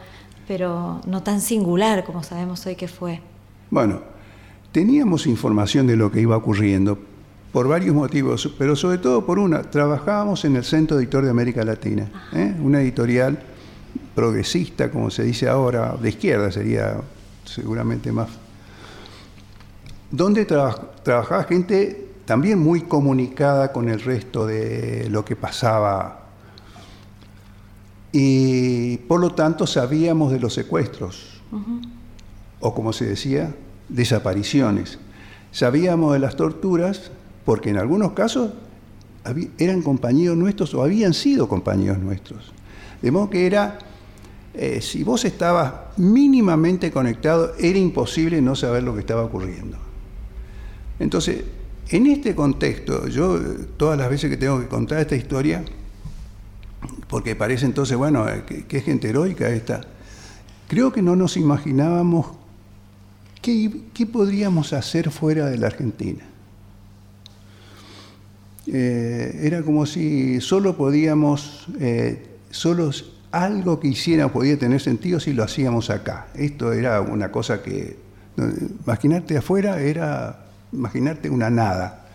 pero 0.47 1.01
no 1.05 1.23
tan 1.23 1.41
singular 1.41 2.03
como 2.03 2.23
sabemos 2.23 2.65
hoy 2.65 2.75
que 2.75 2.87
fue? 2.87 3.21
Bueno, 3.69 4.01
teníamos 4.71 5.27
información 5.27 5.87
de 5.87 5.95
lo 5.95 6.11
que 6.11 6.21
iba 6.21 6.35
ocurriendo, 6.35 6.99
por 7.53 7.67
varios 7.67 7.93
motivos, 7.93 8.51
pero 8.57 8.75
sobre 8.75 8.97
todo 8.97 9.25
por 9.25 9.37
una. 9.37 9.61
Trabajábamos 9.61 10.43
en 10.43 10.55
el 10.55 10.63
Centro 10.63 10.97
Editor 10.97 11.23
de 11.23 11.29
América 11.29 11.63
Latina, 11.63 12.09
¿eh? 12.33 12.55
una 12.59 12.81
editorial 12.81 13.39
progresista, 14.15 14.89
como 14.89 15.11
se 15.11 15.23
dice 15.23 15.47
ahora, 15.47 15.95
de 16.01 16.09
izquierda 16.09 16.51
sería 16.51 16.99
seguramente 17.45 18.11
más. 18.11 18.29
Donde 20.09 20.45
trabajaba 20.45 21.43
gente 21.43 22.07
también 22.25 22.57
muy 22.57 22.81
comunicada 22.81 23.71
con 23.71 23.87
el 23.87 24.01
resto 24.01 24.47
de 24.47 25.07
lo 25.11 25.23
que 25.23 25.35
pasaba. 25.35 26.21
Y 28.11 28.97
por 28.97 29.19
lo 29.19 29.35
tanto 29.35 29.67
sabíamos 29.67 30.31
de 30.31 30.39
los 30.39 30.55
secuestros, 30.55 31.39
o 32.59 32.73
como 32.73 32.93
se 32.93 33.05
decía, 33.05 33.53
desapariciones. 33.89 34.97
Sabíamos 35.51 36.13
de 36.13 36.19
las 36.19 36.35
torturas 36.35 37.11
porque 37.45 37.69
en 37.69 37.77
algunos 37.77 38.13
casos 38.13 38.51
eran 39.57 39.81
compañeros 39.81 40.37
nuestros 40.37 40.73
o 40.73 40.83
habían 40.83 41.13
sido 41.13 41.47
compañeros 41.47 41.99
nuestros. 41.99 42.51
De 43.01 43.11
modo 43.11 43.29
que 43.29 43.45
era, 43.45 43.77
eh, 44.53 44.81
si 44.81 45.03
vos 45.03 45.25
estabas 45.25 45.73
mínimamente 45.97 46.91
conectado, 46.91 47.53
era 47.59 47.77
imposible 47.77 48.41
no 48.41 48.55
saber 48.55 48.83
lo 48.83 48.93
que 48.93 49.01
estaba 49.01 49.23
ocurriendo. 49.23 49.77
Entonces, 50.99 51.43
en 51.89 52.07
este 52.07 52.35
contexto, 52.35 53.07
yo 53.07 53.39
todas 53.77 53.97
las 53.97 54.09
veces 54.09 54.29
que 54.29 54.37
tengo 54.37 54.59
que 54.59 54.67
contar 54.67 54.99
esta 54.99 55.15
historia, 55.15 55.63
porque 57.07 57.35
parece 57.35 57.65
entonces, 57.65 57.97
bueno, 57.97 58.27
eh, 58.27 58.65
es 58.69 58.83
gente 58.83 59.09
heroica 59.09 59.49
esta, 59.49 59.81
creo 60.67 60.91
que 60.91 61.01
no 61.01 61.15
nos 61.15 61.37
imaginábamos 61.37 62.27
qué 63.41 64.07
podríamos 64.11 64.71
hacer 64.71 65.11
fuera 65.11 65.47
de 65.47 65.57
la 65.57 65.67
Argentina. 65.67 66.23
Eh, 68.67 69.39
era 69.43 69.61
como 69.61 69.85
si 69.85 70.39
solo 70.39 70.77
podíamos, 70.77 71.67
eh, 71.79 72.37
solo 72.49 72.91
algo 73.31 73.79
que 73.79 73.89
hiciera 73.89 74.31
podía 74.31 74.57
tener 74.57 74.79
sentido 74.79 75.19
si 75.19 75.33
lo 75.33 75.43
hacíamos 75.43 75.89
acá. 75.89 76.27
Esto 76.35 76.71
era 76.71 77.01
una 77.01 77.31
cosa 77.31 77.61
que, 77.61 77.97
imaginarte 78.85 79.37
afuera 79.37 79.81
era 79.81 80.45
imaginarte 80.71 81.29
una 81.29 81.49
nada. 81.49 82.07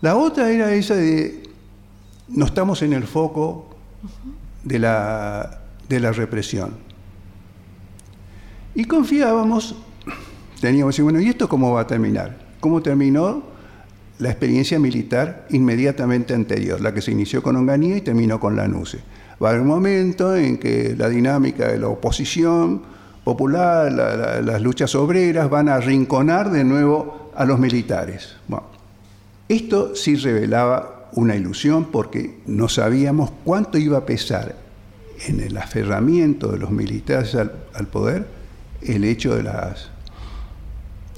La 0.00 0.16
otra 0.16 0.50
era 0.50 0.72
esa 0.72 0.94
de, 0.94 1.42
no 2.28 2.44
estamos 2.46 2.82
en 2.82 2.92
el 2.92 3.04
foco 3.04 3.76
de 4.62 4.78
la, 4.78 5.60
de 5.88 6.00
la 6.00 6.12
represión. 6.12 6.74
Y 8.74 8.84
confiábamos, 8.84 9.74
teníamos 10.60 10.94
que 10.94 11.02
decir, 11.02 11.04
bueno, 11.04 11.20
¿y 11.20 11.28
esto 11.28 11.48
cómo 11.48 11.72
va 11.72 11.82
a 11.82 11.86
terminar? 11.86 12.36
¿Cómo 12.60 12.82
terminó? 12.82 13.55
La 14.18 14.30
experiencia 14.30 14.78
militar 14.78 15.46
inmediatamente 15.50 16.34
anterior, 16.34 16.80
la 16.80 16.94
que 16.94 17.02
se 17.02 17.12
inició 17.12 17.42
con 17.42 17.56
Onganía 17.56 17.96
y 17.96 18.00
terminó 18.00 18.40
con 18.40 18.56
Lanuse. 18.56 18.98
Va 19.42 19.48
a 19.48 19.50
haber 19.50 19.62
un 19.62 19.68
momento 19.68 20.34
en 20.34 20.56
que 20.56 20.94
la 20.96 21.08
dinámica 21.08 21.68
de 21.68 21.78
la 21.78 21.88
oposición 21.88 22.82
popular, 23.24 23.92
las 23.92 24.62
luchas 24.62 24.94
obreras 24.94 25.50
van 25.50 25.68
a 25.68 25.74
arrinconar 25.74 26.50
de 26.50 26.64
nuevo 26.64 27.32
a 27.34 27.44
los 27.44 27.58
militares. 27.58 28.36
Esto 29.48 29.94
sí 29.94 30.16
revelaba 30.16 31.08
una 31.12 31.36
ilusión 31.36 31.86
porque 31.86 32.38
no 32.46 32.68
sabíamos 32.68 33.30
cuánto 33.44 33.78
iba 33.78 33.98
a 33.98 34.06
pesar 34.06 34.56
en 35.26 35.40
el 35.40 35.56
aferramiento 35.56 36.52
de 36.52 36.58
los 36.58 36.70
militares 36.70 37.34
al 37.34 37.86
poder 37.88 38.26
el 38.82 39.04
hecho 39.04 39.34
de 39.34 39.42
las 39.42 39.90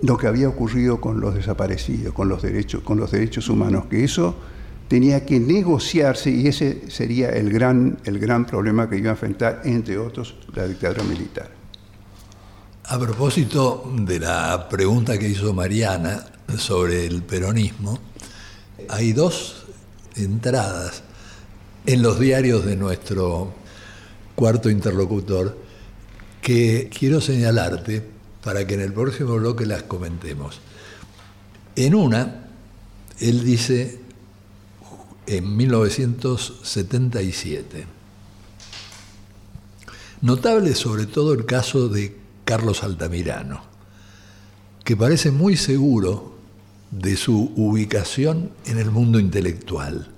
lo 0.03 0.17
que 0.17 0.27
había 0.27 0.49
ocurrido 0.49 1.01
con 1.01 1.21
los 1.21 1.35
desaparecidos, 1.35 2.15
con 2.15 2.29
los 2.29 2.43
derechos, 2.43 2.83
con 2.83 2.99
los 2.99 3.11
derechos 3.11 3.49
humanos, 3.49 3.87
que 3.87 4.05
eso 4.05 4.37
tenía 4.87 5.25
que 5.27 5.39
negociarse 5.39 6.31
y 6.31 6.47
ese 6.47 6.91
sería 6.91 7.31
el 7.31 7.51
gran, 7.51 7.99
el 8.05 8.19
gran 8.19 8.47
problema 8.47 8.89
que 8.89 8.97
iba 8.97 9.11
a 9.11 9.13
enfrentar, 9.13 9.63
entre 9.65 9.99
otros, 9.99 10.37
la 10.55 10.67
dictadura 10.67 11.03
militar. 11.05 11.51
A 12.85 12.99
propósito 12.99 13.93
de 13.97 14.19
la 14.19 14.67
pregunta 14.69 15.19
que 15.19 15.29
hizo 15.29 15.53
Mariana 15.53 16.25
sobre 16.57 17.05
el 17.05 17.23
peronismo, 17.23 17.99
hay 18.89 19.13
dos 19.13 19.67
entradas 20.17 21.03
en 21.85 22.03
los 22.03 22.19
diarios 22.19 22.65
de 22.65 22.77
nuestro 22.77 23.53
cuarto 24.35 24.71
interlocutor 24.71 25.59
que 26.41 26.89
quiero 26.97 27.21
señalarte 27.21 28.17
para 28.49 28.67
que 28.67 28.73
en 28.73 28.81
el 28.81 28.95
próximo 28.95 29.37
bloque 29.37 29.67
las 29.67 29.83
comentemos. 29.83 30.61
En 31.77 31.95
una, 31.95 32.49
él 33.21 33.45
dice, 33.45 34.01
en 35.27 35.55
1977, 35.55 37.85
notable 40.23 40.75
sobre 40.75 41.05
todo 41.05 41.35
el 41.35 41.45
caso 41.45 41.91
de 41.91 42.17
Carlos 42.47 42.85
Altamirano, 42.85 43.61
que 44.83 44.97
parece 44.97 45.31
muy 45.31 45.59
seguro 45.59 46.39
de 46.91 47.19
su 47.19 47.53
ubicación 47.55 48.51
en 48.65 48.79
el 48.79 48.91
mundo 48.91 49.21
intelectual, 49.21 50.09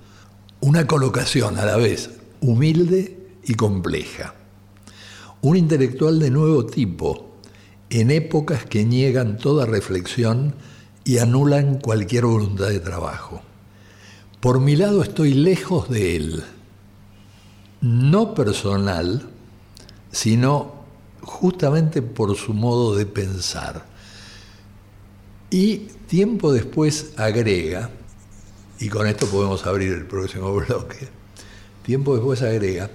una 0.61 0.87
colocación 0.87 1.57
a 1.57 1.65
la 1.65 1.75
vez 1.75 2.11
humilde 2.39 3.27
y 3.43 3.55
compleja, 3.55 4.35
un 5.41 5.57
intelectual 5.57 6.17
de 6.17 6.31
nuevo 6.31 6.65
tipo, 6.65 7.30
en 7.91 8.09
épocas 8.09 8.65
que 8.65 8.85
niegan 8.85 9.37
toda 9.37 9.65
reflexión 9.65 10.55
y 11.03 11.17
anulan 11.17 11.77
cualquier 11.77 12.25
voluntad 12.25 12.69
de 12.69 12.79
trabajo. 12.79 13.41
Por 14.39 14.61
mi 14.61 14.77
lado 14.77 15.03
estoy 15.03 15.33
lejos 15.33 15.89
de 15.89 16.15
él, 16.15 16.43
no 17.81 18.33
personal, 18.33 19.29
sino 20.09 20.85
justamente 21.21 22.01
por 22.01 22.35
su 22.37 22.53
modo 22.53 22.95
de 22.95 23.05
pensar. 23.05 23.85
Y 25.49 25.79
tiempo 26.07 26.53
después 26.53 27.11
agrega, 27.17 27.89
y 28.79 28.87
con 28.87 29.05
esto 29.05 29.27
podemos 29.27 29.65
abrir 29.65 29.91
el 29.91 30.05
próximo 30.05 30.55
bloque, 30.65 31.09
tiempo 31.83 32.15
después 32.15 32.41
agrega, 32.41 32.89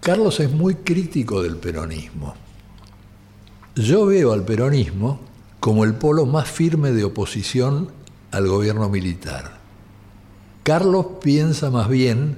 Carlos 0.00 0.38
es 0.40 0.52
muy 0.52 0.74
crítico 0.74 1.42
del 1.42 1.56
peronismo 1.56 2.34
yo 3.76 4.06
veo 4.06 4.32
al 4.32 4.44
peronismo 4.44 5.20
como 5.60 5.84
el 5.84 5.94
polo 5.94 6.26
más 6.26 6.50
firme 6.50 6.92
de 6.92 7.04
oposición 7.04 7.90
al 8.30 8.48
gobierno 8.48 8.88
militar. 8.88 9.58
Carlos 10.62 11.06
piensa 11.22 11.70
más 11.70 11.88
bien 11.88 12.36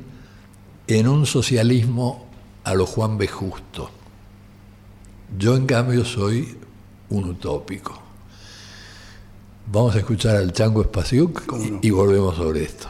en 0.88 1.08
un 1.08 1.26
socialismo 1.26 2.26
a 2.64 2.74
lo 2.74 2.86
Juan 2.86 3.16
B. 3.16 3.28
Justo. 3.28 3.90
Yo 5.38 5.56
en 5.56 5.66
cambio 5.66 6.04
soy 6.04 6.58
un 7.10 7.24
utópico. 7.24 7.98
Vamos 9.70 9.94
a 9.94 9.98
escuchar 9.98 10.36
al 10.36 10.52
Chango 10.52 10.82
Espaciuc 10.82 11.42
y 11.82 11.90
volvemos 11.90 12.36
sobre 12.36 12.64
esto. 12.64 12.88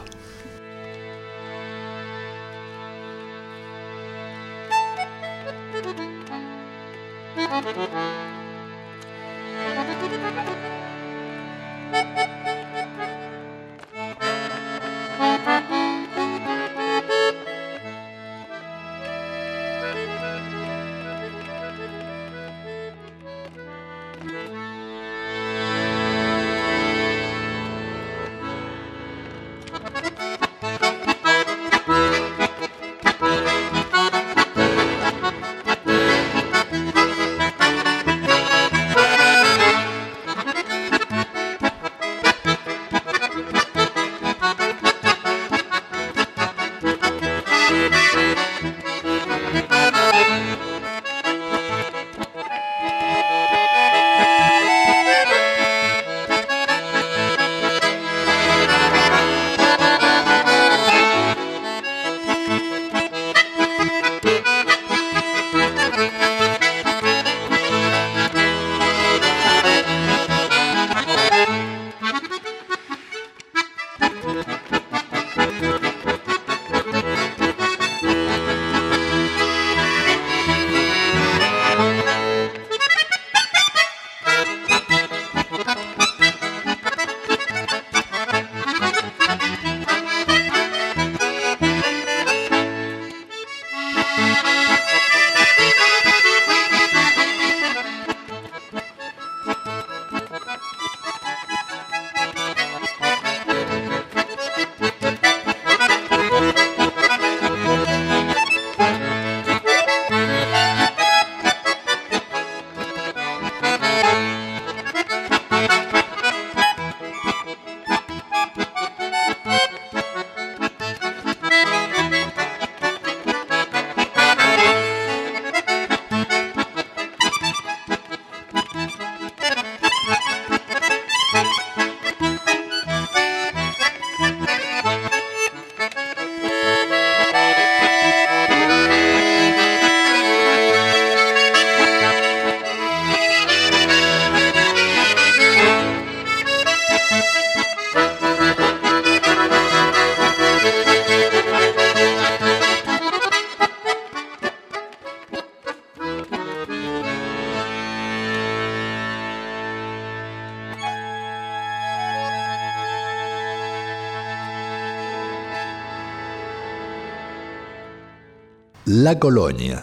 La 169.09 169.17
Colonia, 169.17 169.81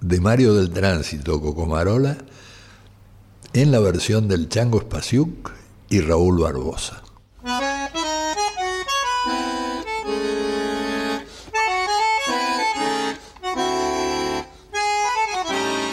de 0.00 0.20
Mario 0.20 0.54
del 0.54 0.70
Tránsito 0.70 1.40
Cocomarola, 1.40 2.16
en 3.54 3.72
la 3.72 3.80
versión 3.80 4.28
del 4.28 4.48
Chango 4.48 4.80
Spasiuk 4.80 5.50
y 5.88 6.00
Raúl 6.00 6.40
Barbosa. 6.40 7.02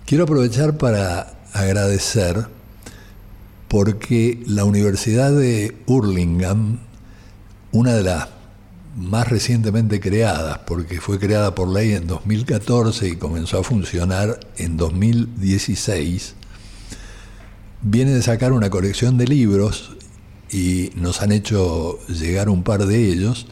Quiero 0.07 0.25
aprovechar 0.25 0.79
para 0.79 1.39
agradecer 1.53 2.47
porque 3.69 4.43
la 4.47 4.65
Universidad 4.65 5.33
de 5.33 5.77
Hurlingham, 5.87 6.79
una 7.73 7.93
de 7.93 8.05
las 8.05 8.38
más 8.99 9.29
recientemente 9.29 10.01
creadas, 10.01 10.59
porque 10.67 11.01
fue 11.01 11.19
creada 11.19 11.55
por 11.55 11.69
ley 11.69 11.93
en 11.93 12.07
2014 12.07 13.09
y 13.09 13.17
comenzó 13.17 13.61
a 13.61 13.65
funcionar 13.65 14.41
en 14.57 14.77
2016, 14.77 16.35
viene 17.83 18.11
de 18.13 18.23
sacar 18.23 18.53
una 18.53 18.71
colección 18.71 19.17
de 19.17 19.27
libros 19.27 19.97
y 20.51 20.91
nos 20.97 21.23
han 21.23 21.33
hecho 21.33 21.99
llegar 22.09 22.49
un 22.49 22.65
par 22.65 22.87
de 22.87 23.09
ellos. 23.09 23.47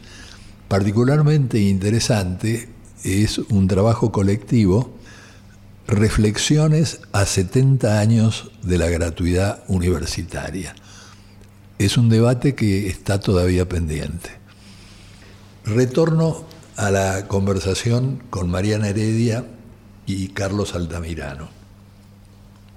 Particularmente 0.67 1.59
interesante 1.59 2.67
es 3.03 3.37
un 3.37 3.67
trabajo 3.67 4.11
colectivo, 4.11 4.97
Reflexiones 5.87 6.99
a 7.13 7.25
70 7.25 8.01
años 8.01 8.51
de 8.61 8.77
la 8.77 8.89
gratuidad 8.89 9.63
universitaria. 9.69 10.75
Es 11.79 11.97
un 11.97 12.09
debate 12.09 12.55
que 12.55 12.89
está 12.89 13.21
todavía 13.21 13.69
pendiente. 13.69 14.31
Retorno 15.67 16.45
a 16.77 16.91
la 16.91 17.27
conversación 17.27 18.23
con 18.29 18.49
Mariana 18.49 18.87
Heredia 18.87 19.43
y 20.05 20.29
Carlos 20.29 20.75
Altamirano. 20.75 21.49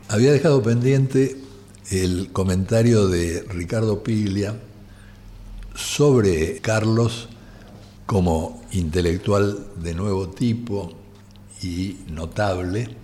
Había 0.08 0.32
dejado 0.32 0.60
pendiente 0.60 1.36
el 1.92 2.32
comentario 2.32 3.06
de 3.06 3.42
Ricardo 3.48 4.02
Piglia 4.02 4.56
sobre 5.76 6.58
Carlos 6.58 7.28
como 8.06 8.60
intelectual 8.72 9.68
de 9.76 9.94
nuevo 9.94 10.28
tipo 10.30 10.92
y 11.62 11.96
notable, 12.08 12.96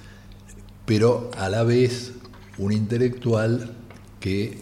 pero 0.84 1.30
a 1.38 1.48
la 1.48 1.62
vez 1.62 2.10
un 2.58 2.72
intelectual 2.72 3.72
que 4.18 4.58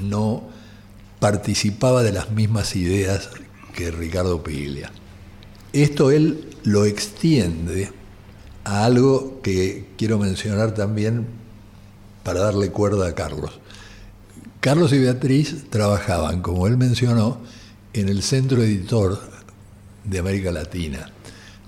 no 0.00 0.44
participaba 1.18 2.04
de 2.04 2.12
las 2.12 2.30
mismas 2.30 2.76
ideas 2.76 3.30
que 3.78 3.92
Ricardo 3.92 4.42
Piglia. 4.42 4.90
Esto 5.72 6.10
él 6.10 6.48
lo 6.64 6.84
extiende 6.84 7.92
a 8.64 8.84
algo 8.84 9.40
que 9.40 9.86
quiero 9.96 10.18
mencionar 10.18 10.74
también 10.74 11.28
para 12.24 12.40
darle 12.40 12.72
cuerda 12.72 13.06
a 13.06 13.14
Carlos. 13.14 13.60
Carlos 14.58 14.92
y 14.92 14.98
Beatriz 14.98 15.70
trabajaban, 15.70 16.42
como 16.42 16.66
él 16.66 16.76
mencionó, 16.76 17.40
en 17.92 18.08
el 18.08 18.24
centro 18.24 18.64
editor 18.64 19.20
de 20.02 20.18
América 20.18 20.50
Latina, 20.50 21.12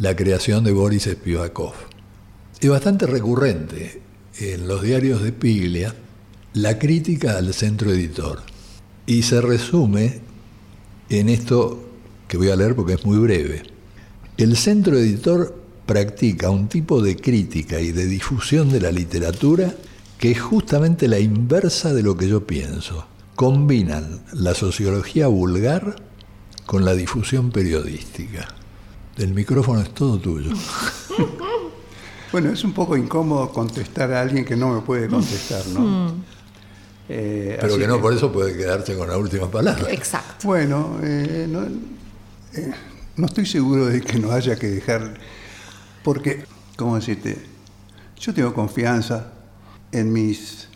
la 0.01 0.17
creación 0.17 0.65
de 0.65 0.73
Boris 0.73 1.05
Spivakov. 1.05 1.75
Es 2.59 2.69
bastante 2.69 3.07
recurrente 3.07 4.03
en 4.41 4.67
los 4.67 4.83
diarios 4.83 5.23
de 5.23 5.31
Piglia 5.31 5.95
la 6.55 6.77
crítica 6.77 7.39
al 7.39 7.55
centro 7.55 7.93
editor 7.93 8.43
y 9.07 9.23
se 9.23 9.41
resume 9.41 10.23
en 11.09 11.29
esto 11.29 11.87
que 12.31 12.37
voy 12.37 12.49
a 12.49 12.55
leer 12.55 12.77
porque 12.77 12.93
es 12.93 13.05
muy 13.05 13.19
breve. 13.19 13.65
El 14.37 14.57
centro 14.57 14.97
editor 14.97 15.53
practica 15.85 16.49
un 16.49 16.69
tipo 16.69 17.03
de 17.03 17.17
crítica 17.17 17.81
y 17.81 17.91
de 17.91 18.07
difusión 18.07 18.71
de 18.71 18.81
la 18.81 18.93
literatura 18.93 19.75
que 20.17 20.31
es 20.31 20.41
justamente 20.41 21.09
la 21.09 21.19
inversa 21.19 21.93
de 21.93 22.05
lo 22.05 22.17
que 22.17 22.29
yo 22.29 22.47
pienso. 22.47 23.05
Combinan 23.35 24.21
la 24.33 24.55
sociología 24.55 25.27
vulgar 25.27 25.97
con 26.67 26.85
la 26.85 26.95
difusión 26.95 27.51
periodística. 27.51 28.47
El 29.17 29.35
micrófono 29.35 29.81
es 29.81 29.93
todo 29.93 30.19
tuyo. 30.19 30.53
Bueno, 32.33 32.53
es 32.53 32.63
un 32.63 32.73
poco 32.73 32.97
incómodo 32.97 33.51
contestar 33.51 34.13
a 34.13 34.21
alguien 34.21 34.45
que 34.45 34.55
no 34.55 34.73
me 34.73 34.83
puede 34.83 35.09
contestar, 35.09 35.67
¿no? 35.75 35.81
Mm. 35.81 36.25
Eh, 37.09 37.59
Pero 37.61 37.77
que 37.77 37.89
no 37.89 38.01
por 38.01 38.13
eso 38.13 38.31
puede 38.31 38.57
quedarse 38.57 38.97
con 38.97 39.09
la 39.09 39.19
última 39.19 39.51
palabra. 39.51 39.91
Exacto. 39.91 40.47
Bueno, 40.47 41.01
eh, 41.03 41.49
no, 41.51 41.67
eh, 42.55 42.73
no 43.17 43.27
estoy 43.27 43.47
seguro 43.47 43.87
de 43.87 44.01
que 44.01 44.19
no 44.19 44.33
haya 44.33 44.57
que 44.57 44.69
dejar, 44.69 45.15
porque, 46.03 46.45
¿cómo 46.77 46.97
decirte? 46.97 47.37
Yo 48.19 48.35
tengo 48.35 48.55
confianza 48.55 49.33
en 49.93 50.13
mis 50.13 50.69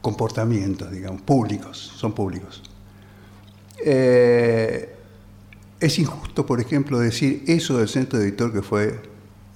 comportamientos, 0.00 0.90
digamos, 0.90 1.22
públicos, 1.22 1.92
son 1.96 2.12
públicos. 2.12 2.62
Eh, 3.84 4.94
es 5.80 5.98
injusto, 5.98 6.46
por 6.46 6.60
ejemplo, 6.60 6.98
decir 6.98 7.44
eso 7.46 7.78
del 7.78 7.88
Centro 7.88 8.20
Editor, 8.20 8.52
que 8.52 8.62
fue 8.62 9.00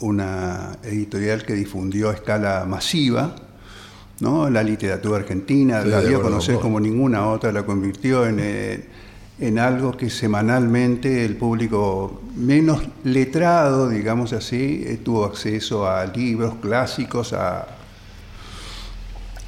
una 0.01 0.79
editorial 0.83 1.45
que 1.45 1.55
difundió 1.55 2.11
a 2.11 2.15
escala 2.15 2.67
masiva 2.67 3.35
¿no? 4.21 4.51
la 4.51 4.63
literatura 4.63 5.19
argentina, 5.19 5.83
Sí, 5.83 5.89
la 5.89 6.01
de 6.01 6.09
dio 6.09 6.19
a 6.19 6.23
conocer 6.23 6.57
como 6.57 6.81
ninguna 6.81 7.29
otra, 7.29 7.53
la 7.53 7.65
convirtió 7.65 8.27
en, 8.27 8.39
eh, 8.41 8.85
en 9.39 9.59
algo 9.59 9.97
que 9.97 10.09
semanalmente 10.09 11.25
el 11.25 11.37
público 11.37 12.23
menos 12.37 12.83
letrado, 13.05 13.89
digamos 13.89 14.33
así, 14.33 14.83
eh, 14.87 14.99
tuvo 15.03 15.25
acceso 15.25 15.89
a 15.89 16.07
libros 16.07 16.55
clásicos, 16.57 17.33
a... 17.33 17.67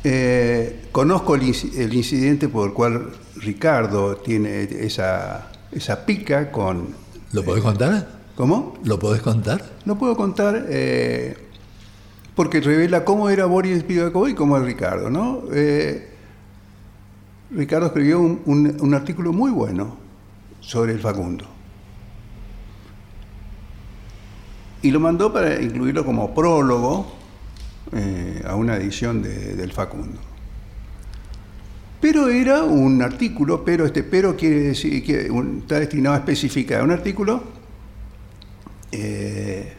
Eh, 0.05 0.89
conozco 0.93 1.35
el, 1.35 1.43
el 1.77 1.95
incidente 1.95 2.49
por 2.49 2.69
el 2.69 2.75
cual 2.75 3.11
Ricardo 3.37 4.17
tiene 4.17 4.63
esa, 4.63 5.51
esa 5.73 6.05
pica 6.05 6.51
con... 6.53 6.89
¿Lo 7.33 7.45
podés 7.45 7.63
contar? 7.63 8.19
¿Cómo? 8.37 8.75
¿Lo 8.85 8.99
podés 8.99 9.23
contar? 9.23 9.65
No 9.85 9.99
puedo 9.99 10.17
contar 10.17 10.67
eh, 10.69 11.37
porque 12.37 12.61
revela 12.61 13.05
cómo 13.05 13.31
era 13.31 13.47
Boris 13.47 13.81
Spivakov 13.81 14.29
y 14.29 14.35
cómo 14.35 14.57
es 14.57 14.63
Ricardo, 14.63 15.11
¿no? 15.11 15.43
Eh, 15.53 16.08
Ricardo 17.51 17.87
escribió 17.87 18.21
un, 18.21 18.77
un- 18.81 18.95
artículo 18.95 19.33
muy 19.33 19.51
bueno 19.51 19.97
sobre 20.61 20.93
el 20.93 21.01
Facundo. 21.01 21.47
Y 24.83 24.91
lo 24.91 25.01
mandó 25.01 25.33
para 25.33 25.61
incluirlo 25.61 26.05
como 26.05 26.35
prólogo 26.35 27.13
eh, 27.93 28.43
a 28.47 28.55
una 28.55 28.77
edición 28.77 29.23
de- 29.23 29.57
del 29.57 29.73
Facundo. 29.73 30.19
Pero 32.01 32.29
era 32.29 32.63
un 32.63 33.03
artículo, 33.03 33.65
pero 33.65 33.85
este 33.87 34.05
pero 34.05 34.37
quiere 34.37 34.61
decir 34.61 35.03
que 35.05 35.29
está 35.61 35.81
destinado 35.81 36.15
a 36.15 36.19
especificar 36.19 36.85
un 36.85 36.93
artículo 36.93 37.43
eh, 38.93 39.73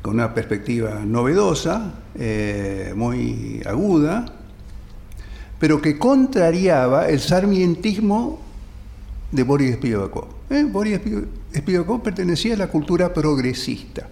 con 0.00 0.14
una 0.14 0.32
perspectiva 0.32 1.00
novedosa, 1.04 1.94
eh, 2.14 2.92
muy 2.94 3.62
aguda, 3.66 4.26
pero 5.58 5.80
que 5.80 5.98
contrariaba 5.98 7.08
el 7.08 7.20
sarmientismo 7.20 8.40
de 9.30 9.42
Boris 9.42 9.74
Spivakov. 9.76 10.26
¿eh? 10.50 10.64
Boris 10.70 10.98
Spi- 11.00 11.24
Spivakov 11.56 12.02
pertenecía 12.02 12.54
a 12.54 12.58
la 12.58 12.66
cultura 12.68 13.12
progresista. 13.14 14.08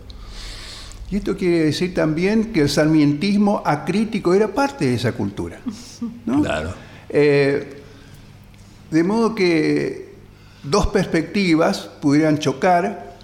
Y 1.10 1.16
esto 1.16 1.36
quiere 1.36 1.64
decir 1.64 1.92
también 1.94 2.52
que 2.52 2.62
el 2.62 2.68
sarmientismo 2.70 3.62
acrítico 3.66 4.32
era 4.32 4.48
parte 4.48 4.86
de 4.86 4.94
esa 4.94 5.12
cultura. 5.12 5.60
¿no? 6.24 6.42
Claro. 6.42 6.72
Eh, 7.10 7.74
de 8.90 9.04
modo 9.04 9.34
que 9.34 10.14
dos 10.62 10.86
perspectivas 10.86 11.80
pudieran 12.00 12.38
chocar, 12.38 13.16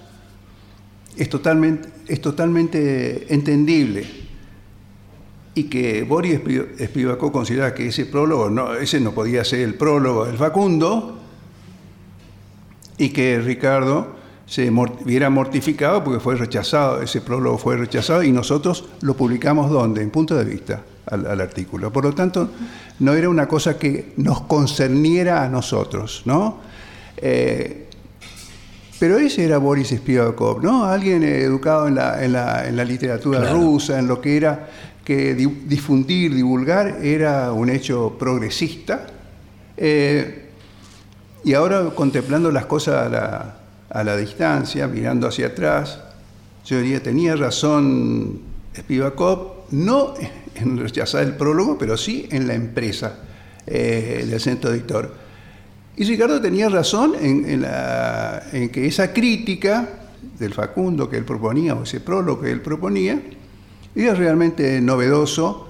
es 1.16 1.28
totalmente, 1.30 1.88
es 2.08 2.20
totalmente 2.20 3.32
entendible. 3.32 4.27
Y 5.58 5.64
que 5.64 6.04
Boris 6.04 6.38
Spi- 6.38 6.86
Spivakov 6.86 7.32
considera 7.32 7.74
que 7.74 7.88
ese 7.88 8.06
prólogo, 8.06 8.48
no, 8.48 8.74
ese 8.74 9.00
no 9.00 9.10
podía 9.10 9.44
ser 9.44 9.60
el 9.60 9.74
prólogo 9.74 10.24
del 10.24 10.36
Facundo, 10.36 11.18
y 12.96 13.08
que 13.08 13.40
Ricardo 13.40 14.06
se 14.46 14.70
viera 15.04 15.30
mortificado 15.30 16.04
porque 16.04 16.20
fue 16.20 16.36
rechazado, 16.36 17.02
ese 17.02 17.22
prólogo 17.22 17.58
fue 17.58 17.76
rechazado 17.76 18.22
y 18.22 18.30
nosotros 18.30 18.84
lo 19.00 19.14
publicamos 19.14 19.68
donde, 19.68 20.00
en 20.00 20.10
punto 20.10 20.36
de 20.36 20.44
vista 20.44 20.82
al, 21.06 21.40
artículo. 21.40 21.92
Por 21.92 22.04
lo 22.04 22.14
tanto, 22.14 22.50
no 23.00 23.14
era 23.14 23.28
una 23.28 23.48
cosa 23.48 23.76
que 23.76 24.12
nos 24.16 24.42
concerniera 24.42 25.42
a 25.42 25.48
nosotros, 25.48 26.22
¿no? 26.24 26.58
Eh, 27.16 27.88
pero 28.98 29.18
ese 29.18 29.44
era 29.44 29.58
Boris 29.58 29.88
Spivakov, 29.88 30.62
¿no? 30.62 30.84
Alguien 30.84 31.22
educado 31.22 31.86
en 31.86 31.94
la, 31.94 32.24
en 32.24 32.32
la, 32.32 32.84
literatura 32.84 33.52
rusa, 33.52 33.98
en 33.98 34.08
lo 34.08 34.20
que 34.20 34.36
era 34.36 34.68
que 35.08 35.34
difundir, 35.34 36.34
divulgar, 36.34 36.98
era 37.02 37.50
un 37.54 37.70
hecho 37.70 38.18
progresista. 38.18 39.06
Eh, 39.74 40.50
y 41.42 41.54
ahora 41.54 41.92
contemplando 41.94 42.52
las 42.52 42.66
cosas 42.66 43.06
a 43.06 43.08
la, 43.08 43.58
a 43.88 44.04
la 44.04 44.18
distancia, 44.18 44.86
mirando 44.86 45.26
hacia 45.26 45.46
atrás, 45.46 45.98
yo 46.66 46.78
diría, 46.78 47.02
tenía 47.02 47.36
razón 47.36 48.38
Spivakov, 48.76 49.70
no 49.70 50.12
en 50.54 50.76
rechazar 50.76 51.22
el 51.22 51.36
prólogo, 51.36 51.78
pero 51.78 51.96
sí 51.96 52.28
en 52.30 52.46
la 52.46 52.52
empresa 52.52 53.20
eh, 53.66 54.26
del 54.28 54.38
centro 54.38 54.70
editor. 54.70 55.10
Y 55.96 56.04
Ricardo 56.04 56.38
tenía 56.38 56.68
razón 56.68 57.14
en, 57.18 57.64
en, 58.52 58.68
que 58.68 58.86
esa 58.86 59.14
crítica 59.14 59.88
del 60.38 60.52
Facundo 60.52 61.08
que 61.08 61.16
él 61.16 61.24
proponía, 61.24 61.74
o 61.74 61.84
ese 61.84 62.00
prólogo 62.00 62.42
que 62.42 62.50
él 62.50 62.60
proponía, 62.60 63.18
era 63.94 64.14
realmente 64.14 64.80
novedoso 64.80 65.68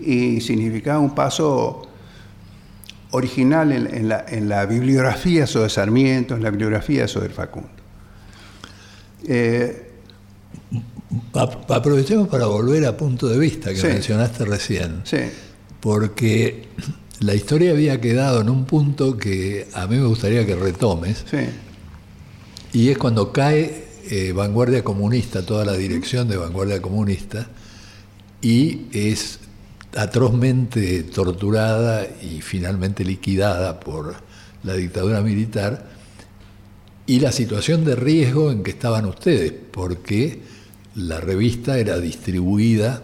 y 0.00 0.40
significaba 0.40 0.98
un 0.98 1.14
paso 1.14 1.88
original 3.10 3.72
en, 3.72 4.48
la, 4.48 4.66
bibliografía 4.66 5.46
sobre 5.46 5.70
Sarmiento, 5.70 6.34
en 6.34 6.42
la 6.42 6.50
bibliografía 6.50 7.08
sobre 7.08 7.30
Facundo. 7.30 7.68
Eh, 9.26 9.90
aprovechemos 11.68 12.28
para 12.28 12.46
volver 12.46 12.84
a 12.86 12.96
punto 12.96 13.28
de 13.28 13.38
vista 13.38 13.72
que 13.72 13.82
mencionaste 13.82 14.44
recién. 14.44 15.00
Sí. 15.04 15.18
Porque 15.80 16.64
la 17.20 17.34
historia 17.34 17.70
había 17.70 18.00
quedado 18.00 18.40
en 18.42 18.50
un 18.50 18.64
punto 18.64 19.16
que 19.16 19.68
a 19.72 19.86
mí 19.86 19.96
me 19.96 20.06
gustaría 20.06 20.44
que 20.44 20.54
retomes. 20.54 21.24
Sí. 21.30 21.48
Y 22.72 22.90
es 22.90 22.98
cuando 22.98 23.32
cae 23.32 23.87
eh, 24.10 24.32
Vanguardia 24.32 24.82
Comunista, 24.82 25.44
toda 25.44 25.64
la 25.64 25.74
dirección 25.74 26.28
de 26.28 26.38
Vanguardia 26.38 26.80
Comunista, 26.80 27.46
y 28.40 28.86
es 28.92 29.40
atrozmente 29.94 31.02
torturada 31.02 32.06
y 32.22 32.40
finalmente 32.40 33.04
liquidada 33.04 33.80
por 33.80 34.14
la 34.62 34.74
dictadura 34.74 35.20
militar, 35.20 35.90
y 37.06 37.20
la 37.20 37.32
situación 37.32 37.84
de 37.84 37.96
riesgo 37.96 38.50
en 38.50 38.62
que 38.62 38.70
estaban 38.70 39.04
ustedes, 39.04 39.52
porque 39.52 40.40
la 40.94 41.20
revista 41.20 41.78
era 41.78 41.98
distribuida 41.98 43.02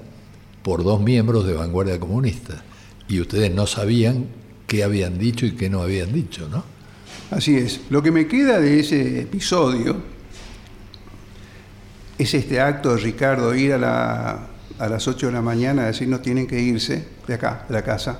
por 0.62 0.84
dos 0.84 1.02
miembros 1.02 1.46
de 1.46 1.52
Vanguardia 1.52 2.00
Comunista, 2.00 2.64
y 3.09 3.20
ustedes 3.20 3.55
no 3.55 3.66
sabían 3.66 4.26
qué 4.66 4.84
habían 4.84 5.18
dicho 5.18 5.44
y 5.44 5.52
qué 5.52 5.68
no 5.68 5.82
habían 5.82 6.14
dicho, 6.14 6.48
¿no? 6.48 6.64
Así 7.30 7.57
es. 7.57 7.80
Lo 7.90 8.02
que 8.02 8.11
me 8.11 8.26
queda 8.26 8.59
de 8.59 8.80
ese 8.80 9.20
episodio 9.20 10.14
es 12.19 12.35
este 12.35 12.61
acto 12.61 12.95
de 12.95 13.03
Ricardo 13.03 13.55
ir 13.55 13.73
a 13.73 13.79
la 13.79 14.55
a 14.79 14.89
las 14.89 15.07
8 15.07 15.27
de 15.27 15.33
la 15.33 15.43
mañana 15.43 15.83
a 15.83 15.87
decir 15.87 16.09
no 16.09 16.21
tienen 16.21 16.47
que 16.47 16.61
irse 16.61 17.05
de 17.27 17.35
acá, 17.35 17.65
de 17.69 17.75
la 17.75 17.83
casa, 17.83 18.19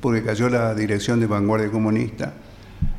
porque 0.00 0.22
cayó 0.22 0.48
la 0.48 0.74
dirección 0.74 1.20
de 1.20 1.26
vanguardia 1.26 1.70
comunista, 1.70 2.34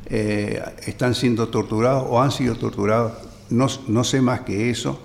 eh, 0.07 0.61
están 0.85 1.13
siendo 1.15 1.49
torturados 1.49 2.05
o 2.07 2.21
han 2.21 2.31
sido 2.31 2.55
torturados, 2.55 3.13
no, 3.49 3.67
no, 3.87 4.03
sé 4.03 4.21
más 4.21 4.41
que 4.41 4.69
eso. 4.69 5.01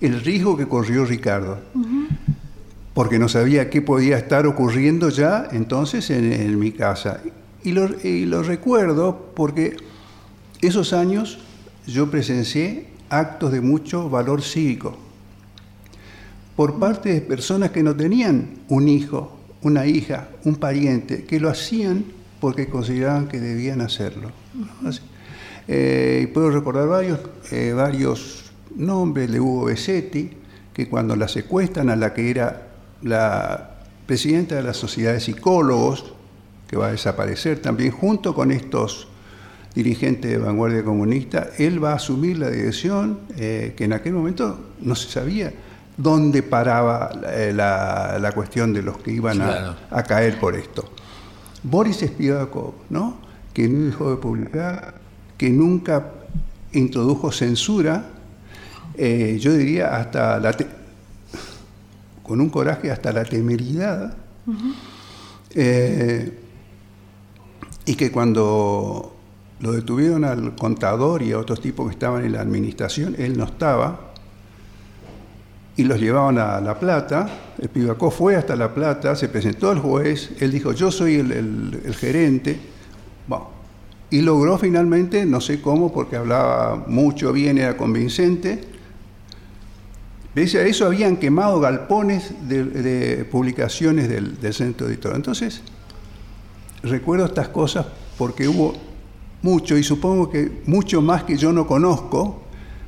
El 0.00 0.20
riesgo 0.22 0.56
que 0.56 0.66
corrió 0.66 1.04
Ricardo, 1.04 1.58
porque 2.94 3.18
no 3.18 3.28
sabía 3.28 3.70
qué 3.70 3.80
podía 3.80 4.16
estar 4.16 4.46
ocurriendo 4.46 5.08
ya 5.08 5.48
entonces 5.52 6.10
en, 6.10 6.58
mi 6.58 6.72
casa. 6.72 7.20
Y 7.62 7.72
lo, 7.72 7.88
y 8.02 8.26
lo 8.26 8.42
recuerdo 8.42 9.32
porque 9.34 9.76
esos 10.60 10.92
años 10.92 11.38
yo 11.86 12.10
presencié 12.10 12.88
actos 13.18 13.52
de 13.52 13.60
mucho 13.60 14.08
valor 14.08 14.42
cívico. 14.42 14.96
Por 16.56 16.78
parte 16.78 17.12
de 17.12 17.20
personas 17.20 17.70
que 17.70 17.82
no 17.82 17.96
tenían 17.96 18.58
un 18.68 18.88
hijo, 18.88 19.36
una 19.62 19.86
hija, 19.86 20.28
un 20.44 20.56
pariente, 20.56 21.24
que 21.24 21.40
lo 21.40 21.48
hacían 21.50 22.04
porque 22.40 22.68
consideraban 22.68 23.26
que 23.26 23.40
debían 23.40 23.80
hacerlo. 23.80 24.30
Eh, 25.66 26.20
y 26.24 26.26
puedo 26.26 26.50
recordar 26.50 26.86
varios, 26.88 27.20
eh, 27.50 27.72
varios 27.74 28.52
nombres 28.76 29.32
de 29.32 29.40
Hugo 29.40 29.66
Besetti, 29.66 30.30
que 30.72 30.88
cuando 30.88 31.16
la 31.16 31.28
secuestran 31.28 31.88
a 31.88 31.96
la 31.96 32.12
que 32.12 32.30
era 32.30 32.68
la 33.02 33.76
presidenta 34.06 34.56
de 34.56 34.62
la 34.62 34.74
Sociedad 34.74 35.12
de 35.12 35.20
Psicólogos, 35.20 36.12
que 36.68 36.76
va 36.76 36.88
a 36.88 36.90
desaparecer 36.90 37.60
también, 37.60 37.90
junto 37.92 38.34
con 38.34 38.50
estos 38.50 39.08
dirigentes 39.74 40.30
de 40.30 40.38
vanguardia 40.38 40.84
comunista, 40.84 41.50
él 41.58 41.82
va 41.82 41.92
a 41.92 41.96
asumir 41.96 42.38
la 42.38 42.50
dirección 42.50 43.20
eh, 43.36 43.74
que 43.76 43.84
en 43.84 43.92
aquel 43.92 44.12
momento 44.12 44.72
no 44.80 44.94
se 44.94 45.10
sabía 45.10 45.52
dónde 45.96 46.42
paraba 46.42 47.10
eh, 47.32 47.52
la, 47.54 48.32
cuestión 48.34 48.72
de 48.72 48.82
los 48.82 48.98
que 48.98 49.12
iban 49.12 49.40
a, 49.42 50.02
caer 50.04 50.38
por 50.38 50.54
esto. 50.54 50.90
Boris 51.62 51.98
Spivakov, 51.98 52.74
¿no? 52.90 53.18
que 53.52 53.68
no 53.68 53.86
dejó 53.86 54.10
de 54.10 54.16
publicar, 54.16 54.94
que 55.38 55.50
nunca 55.50 56.10
introdujo 56.72 57.30
censura, 57.32 58.06
eh, 58.96 59.38
yo 59.40 59.52
diría 59.52 59.96
hasta 59.96 60.38
la 60.38 60.54
con 62.22 62.40
un 62.40 62.48
coraje 62.48 62.90
hasta 62.90 63.12
la 63.12 63.24
temeridad, 63.24 64.14
eh, 65.54 66.38
y 67.84 67.94
que 67.94 68.10
cuando 68.10 69.13
lo 69.64 69.72
detuvieron 69.72 70.26
al 70.26 70.54
contador 70.56 71.22
y 71.22 71.32
a 71.32 71.38
otros 71.38 71.58
tipos 71.62 71.86
que 71.86 71.92
estaban 71.94 72.22
en 72.22 72.32
la 72.32 72.42
administración, 72.42 73.16
él 73.18 73.38
no 73.38 73.44
estaba, 73.44 74.12
y 75.74 75.84
los 75.84 75.98
llevaban 75.98 76.36
a 76.36 76.60
La 76.60 76.78
Plata. 76.78 77.26
El 77.58 77.70
Pibacó 77.70 78.10
fue 78.10 78.36
hasta 78.36 78.56
La 78.56 78.74
Plata, 78.74 79.16
se 79.16 79.30
presentó 79.30 79.70
al 79.70 79.78
juez, 79.78 80.32
él 80.40 80.52
dijo, 80.52 80.72
yo 80.72 80.90
soy 80.90 81.14
el, 81.14 81.94
gerente. 81.98 82.58
y 84.10 84.20
logró 84.20 84.58
finalmente, 84.58 85.24
no 85.24 85.40
sé 85.40 85.62
cómo, 85.62 85.94
porque 85.94 86.16
hablaba 86.16 86.84
mucho 86.86 87.32
bien, 87.32 87.56
era 87.56 87.74
convincente. 87.78 88.60
Pese 90.34 90.58
a 90.58 90.66
eso 90.66 90.84
habían 90.84 91.16
quemado 91.16 91.58
galpones 91.58 92.34
de, 92.46 93.26
publicaciones 93.32 94.10
del, 94.10 94.38
del, 94.38 94.52
centro 94.52 94.88
editorial. 94.88 95.16
Entonces, 95.16 95.62
recuerdo 96.82 97.24
estas 97.24 97.48
cosas 97.48 97.86
porque 98.18 98.46
hubo 98.46 98.93
mucho, 99.44 99.76
y 99.76 99.84
supongo 99.84 100.30
que 100.30 100.62
mucho 100.64 101.02
más 101.02 101.24
que 101.24 101.36
yo 101.36 101.52
no 101.52 101.66
conozco, 101.66 102.44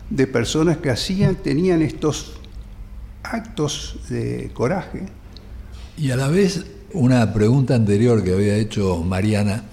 de 0.09 0.27
personas 0.27 0.79
que 0.79 0.89
hacían, 0.89 1.37
tenían 1.37 1.83
estos 1.83 2.33
actos 3.23 3.99
de 4.09 4.51
coraje. 4.55 5.05
Y 5.99 6.13
a 6.13 6.17
la 6.17 6.29
vez 6.29 6.65
una 6.95 7.35
pregunta 7.35 7.75
anterior 7.75 8.25
que 8.25 8.33
había 8.33 8.57
hecho 8.57 9.03
Mariana 9.03 9.65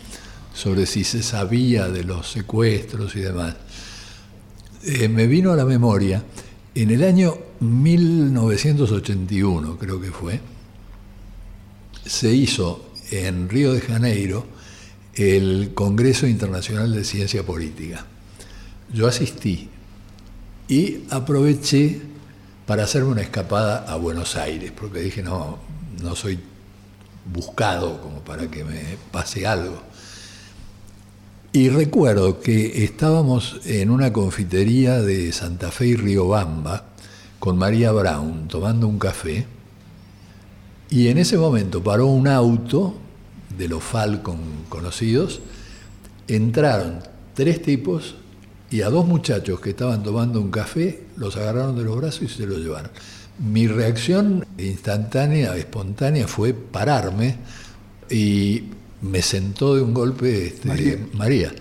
sobre 0.54 0.86
si 0.86 1.06
se 1.06 1.24
sabía 1.24 1.88
de 1.88 2.04
los 2.04 2.30
secuestros 2.30 3.16
y 3.16 3.22
demás, 3.22 3.56
eh, 4.84 5.08
me 5.08 5.28
vino 5.28 5.54
a 5.54 5.56
la 5.56 5.64
memoria, 5.64 6.22
en 6.76 6.92
el 6.92 7.06
año 7.06 7.38
1981 7.62 9.78
creo 9.78 10.02
que 10.02 10.12
fue, 10.12 10.42
se 12.06 12.34
hizo 12.34 12.90
en 13.10 13.48
Río 13.48 13.72
de 13.72 13.80
Janeiro 13.80 14.52
el 15.16 15.72
Congreso 15.74 16.28
Internacional 16.28 16.94
de 16.94 17.04
Ciencia 17.04 17.44
Política. 17.44 18.06
Yo 18.92 19.08
asistí 19.08 19.70
y 20.68 21.04
aproveché 21.10 22.02
para 22.66 22.84
hacerme 22.84 23.12
una 23.12 23.22
escapada 23.22 23.86
a 23.88 23.96
Buenos 23.98 24.36
Aires, 24.36 24.72
porque 24.72 25.02
dije, 25.02 25.22
no, 25.22 25.60
no 26.02 26.16
soy 26.16 26.40
buscado 27.32 28.02
como 28.02 28.20
para 28.20 28.50
que 28.50 28.64
me 28.64 28.82
pase 29.12 29.46
algo. 29.46 29.82
Y 31.52 31.70
recuerdo 31.70 32.40
que 32.40 32.84
estábamos 32.84 33.60
en 33.66 33.92
una 33.92 34.12
confitería 34.12 35.02
de 35.02 35.32
Santa 35.32 35.70
Fe 35.70 35.88
y 35.88 35.96
Riobamba 35.96 36.86
con 37.40 37.58
María 37.58 37.92
Brown 37.92 38.48
tomando 38.48 38.88
un 38.88 38.98
café 38.98 39.46
y 40.90 41.10
en 41.10 41.18
ese 41.18 41.38
momento 41.38 41.84
paró 41.84 42.08
un 42.08 42.28
auto 42.28 42.96
de 43.58 43.68
los 43.68 43.84
Falcon 43.84 44.40
conocidos, 44.70 45.42
entraron 46.28 47.00
tres 47.34 47.62
tipos 47.62 48.16
y 48.70 48.82
a 48.82 48.90
dos 48.90 49.06
muchachos 49.06 49.60
que 49.60 49.72
estaban 49.72 50.04
tomando 50.04 50.42
un 50.42 50.50
café 50.50 51.04
los 51.18 51.38
agarraron 51.38 51.76
de 51.76 51.84
los 51.84 51.96
brazos 51.98 52.24
y 52.24 52.28
se 52.28 52.46
los 52.46 52.60
llevaron. 52.60 52.92
Mi 53.40 53.68
reacción 53.68 54.46
instantánea, 54.58 55.56
espontánea, 55.56 56.28
fue 56.28 56.54
pararme 56.54 57.38
y 58.10 58.64
me 59.02 59.22
sentó 59.22 59.76
de 59.76 59.82
un 59.82 59.94
golpe 59.94 60.48
este, 60.48 61.00
María. 61.14 61.52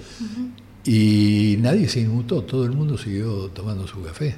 Y 0.85 1.57
nadie 1.61 1.89
se 1.89 2.01
inmutó, 2.01 2.43
todo 2.43 2.65
el 2.65 2.73
mundo 2.73 2.99
siguió 2.99 3.49
tomando 3.49 3.87
su 3.87 4.03
café. 4.03 4.35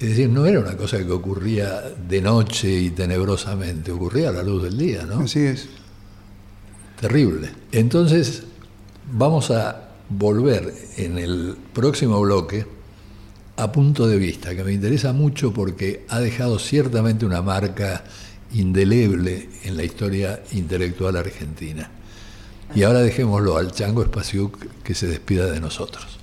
Es 0.00 0.08
decir, 0.08 0.28
no 0.28 0.44
era 0.44 0.60
una 0.60 0.76
cosa 0.76 0.98
que 0.98 1.10
ocurría 1.10 1.80
de 2.08 2.20
noche 2.20 2.68
y 2.70 2.90
tenebrosamente, 2.90 3.92
ocurría 3.92 4.30
a 4.30 4.32
la 4.32 4.42
luz 4.42 4.64
del 4.64 4.76
día, 4.76 5.04
¿no? 5.04 5.20
Así 5.20 5.40
es. 5.40 5.68
Terrible. 7.04 7.50
Entonces, 7.70 8.44
vamos 9.12 9.50
a 9.50 9.90
volver 10.08 10.72
en 10.96 11.18
el 11.18 11.54
próximo 11.74 12.18
bloque 12.18 12.64
a 13.58 13.70
punto 13.70 14.06
de 14.06 14.16
vista, 14.16 14.56
que 14.56 14.64
me 14.64 14.72
interesa 14.72 15.12
mucho 15.12 15.52
porque 15.52 16.06
ha 16.08 16.18
dejado 16.18 16.58
ciertamente 16.58 17.26
una 17.26 17.42
marca 17.42 18.04
indeleble 18.54 19.50
en 19.64 19.76
la 19.76 19.84
historia 19.84 20.42
intelectual 20.52 21.18
argentina. 21.18 21.90
Y 22.74 22.84
ahora 22.84 23.00
dejémoslo 23.00 23.58
al 23.58 23.72
Chango 23.72 24.02
Espaciuc 24.02 24.82
que 24.82 24.94
se 24.94 25.06
despida 25.06 25.50
de 25.50 25.60
nosotros. 25.60 26.20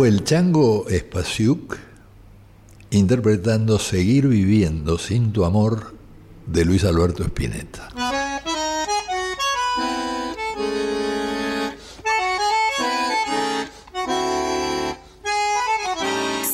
Fue 0.00 0.08
el 0.08 0.24
Chango 0.24 0.88
Espasiuk 0.88 1.76
interpretando 2.90 3.78
Seguir 3.78 4.28
viviendo 4.28 4.96
sin 4.96 5.30
tu 5.30 5.44
amor 5.44 5.94
de 6.46 6.64
Luis 6.64 6.84
Alberto 6.84 7.22
Spinetta. 7.22 7.90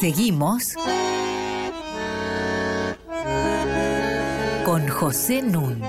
Seguimos 0.00 0.72
con 4.64 4.88
José 4.88 5.42
Nun. 5.42 5.82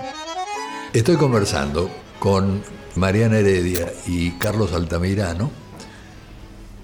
Estoy 0.93 1.15
conversando 1.15 1.89
con 2.19 2.61
Mariana 2.95 3.39
Heredia 3.39 3.91
y 4.05 4.29
Carlos 4.33 4.73
Altamirano 4.73 5.66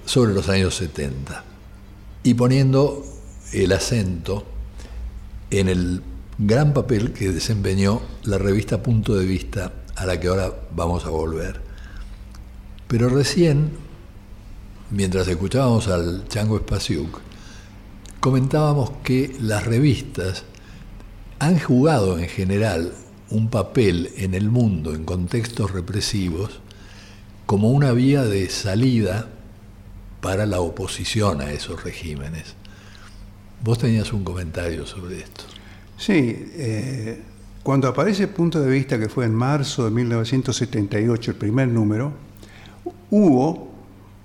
sobre 0.06 0.34
los 0.34 0.50
años 0.50 0.76
70 0.76 1.44
y 2.24 2.34
poniendo 2.34 3.06
el 3.52 3.72
acento 3.72 4.46
en 5.52 5.70
el 5.70 6.02
gran 6.38 6.74
papel 6.74 7.14
que 7.14 7.32
desempeñó 7.32 8.02
la 8.24 8.38
revista 8.38 8.82
Punto 8.82 9.16
de 9.16 9.26
Vista 9.26 9.74
a 9.96 10.06
la 10.06 10.20
que 10.20 10.28
ahora 10.28 10.52
vamos 10.76 11.06
a 11.06 11.10
volver. 11.10 11.62
Pero 12.88 13.10
recién, 13.10 13.72
mientras 14.90 15.28
escuchábamos 15.28 15.88
al 15.88 16.28
Chango 16.28 16.60
Spasiuk, 16.60 17.20
comentábamos 18.20 18.92
que 19.04 19.36
las 19.40 19.66
revistas 19.66 20.44
han 21.40 21.60
jugado 21.60 22.18
en 22.18 22.28
general 22.28 22.94
un 23.30 23.50
papel 23.50 24.12
en 24.18 24.34
el 24.34 24.50
mundo, 24.50 24.94
en 24.94 25.06
contextos 25.06 25.72
represivos, 25.72 26.60
como 27.46 27.70
una 27.70 27.92
vía 27.92 28.24
de 28.24 28.50
salida 28.50 29.28
para 30.24 30.46
la 30.46 30.62
oposición 30.62 31.42
a 31.42 31.52
esos 31.52 31.84
regímenes. 31.84 32.56
Vos 33.62 33.78
tenías 33.78 34.14
un 34.14 34.24
comentario 34.24 34.86
sobre 34.86 35.20
esto. 35.20 35.44
Sí, 35.98 36.50
eh, 36.56 37.22
cuando 37.62 37.90
aparece 37.90 38.30
Punto 38.30 38.62
de 38.62 38.72
Vista, 38.72 38.98
que 38.98 39.10
fue 39.10 39.26
en 39.26 39.36
marzo 39.36 39.84
de 39.84 39.92
1978, 39.92 41.32
el 41.32 41.38
primer 41.38 41.68
número, 41.68 42.14
hubo 43.12 43.68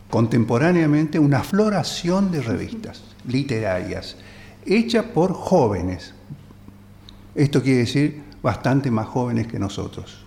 contemporáneamente 0.08 1.18
una 1.18 1.42
floración 1.42 2.30
de 2.30 2.42
revistas 2.42 3.02
literarias 3.26 4.16
hechas 4.64 5.04
por 5.04 5.32
jóvenes. 5.32 6.14
Esto 7.34 7.60
quiere 7.60 7.80
decir 7.80 8.22
bastante 8.40 8.88
más 8.92 9.08
jóvenes 9.08 9.48
que 9.48 9.58
nosotros. 9.58 10.24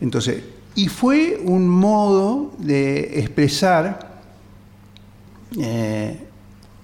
Entonces, 0.00 0.44
y 0.76 0.86
fue 0.86 1.40
un 1.44 1.68
modo 1.68 2.54
de 2.58 3.18
expresar 3.18 4.11
eh, 5.58 6.18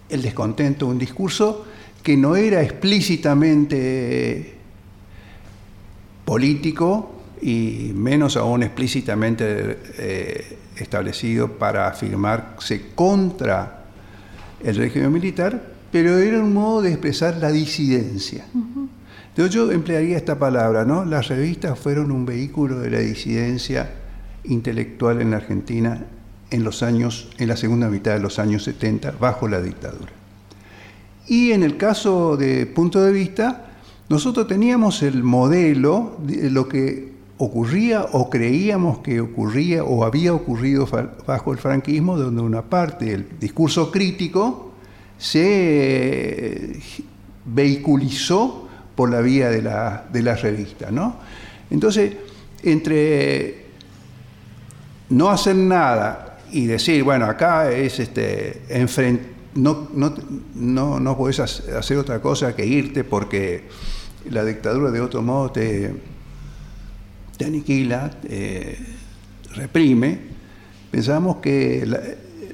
el 0.09 0.23
descontento, 0.23 0.87
un 0.87 0.99
discurso 0.99 1.65
que 2.03 2.17
no 2.17 2.37
era 2.37 2.63
explícitamente 2.63 4.55
político 6.25 7.13
y 7.41 7.93
menos 7.95 8.37
aún 8.37 8.63
explícitamente 8.63 9.79
eh, 9.99 10.59
establecido 10.77 11.59
para 11.59 11.89
afirmarse 11.89 12.91
contra 12.95 13.85
el 14.63 14.77
régimen 14.77 15.13
militar, 15.13 15.73
pero 15.91 16.19
era 16.19 16.39
un 16.41 16.53
modo 16.53 16.83
de 16.83 16.91
expresar 16.91 17.37
la 17.37 17.51
disidencia. 17.51 18.45
Entonces 19.29 19.55
yo 19.55 19.71
emplearía 19.71 20.17
esta 20.17 20.39
palabra, 20.39 20.85
¿no? 20.85 21.05
Las 21.05 21.29
revistas 21.29 21.79
fueron 21.79 22.11
un 22.11 22.27
vehículo 22.27 22.81
de 22.81 22.91
la 22.91 22.99
disidencia 22.99 23.91
intelectual 24.45 25.21
en 25.21 25.31
la 25.31 25.37
Argentina 25.39 26.05
en 26.51 26.65
los 26.65 26.83
años, 26.83 27.29
en 27.39 27.49
la 27.49 27.57
segunda 27.57 27.89
mitad 27.89 28.13
de 28.13 28.21
los 28.21 28.39
años 28.39 28.65
70, 28.65 29.13
bajo 29.13 29.49
la 29.49 29.61
dictadura. 29.61 30.13
Y 31.27 31.53
en 31.53 31.63
el 31.63 31.77
caso 31.77 32.37
de 32.37 32.67
punto 32.67 33.03
de 33.03 33.13
vista, 33.13 33.67
nosotros 34.09 34.47
teníamos 34.47 35.03
el 35.03 35.23
modelo 35.23 36.17
de 36.23 36.51
lo 36.51 36.67
que 36.69 37.13
ocurría 37.37 38.07
o 38.13 38.31
creíamos 38.31 38.99
que 38.99 39.21
ocurría 39.21 39.85
o 39.85 40.05
había 40.05 40.33
ocurrido 40.33 40.89
bajo 41.27 41.53
el 41.53 41.59
franquismo, 41.59 42.17
donde 42.17 42.43
una 42.43 42.63
parte 42.63 43.07
del 43.07 43.29
discurso 43.39 43.91
crítico 43.91 44.73
se 45.19 46.81
vehiculizó 47.45 48.69
por 48.95 49.11
la 49.11 49.21
vía 49.21 49.51
de 49.51 49.63
la, 49.63 50.07
de 50.13 50.35
revista. 50.35 50.91
¿no? 50.91 51.17
Entonces, 51.71 52.17
entre 52.63 53.67
no 55.11 55.31
hacer 55.31 55.55
nada 55.55 56.28
y 56.53 56.67
decir, 56.67 57.05
bueno, 57.05 57.27
acá 57.27 57.71
es 57.71 58.01
este, 58.01 58.63
no, 59.55 59.89
no, 59.93 60.15
no, 60.55 61.01
no 61.01 61.17
podés 61.17 61.41
hacer 61.41 61.97
otra 61.97 62.21
cosa 62.21 62.55
que 62.55 62.67
irte 62.67 63.05
porque 63.05 63.65
la 64.31 64.45
dictadura 64.45 64.91
de 64.91 65.01
otro 65.01 65.23
modo 65.23 65.51
te, 65.51 65.93
te 67.37 67.45
aniquila, 67.45 68.11
reprime. 69.55 70.19
Pensamos 70.91 71.37
que 71.37 71.87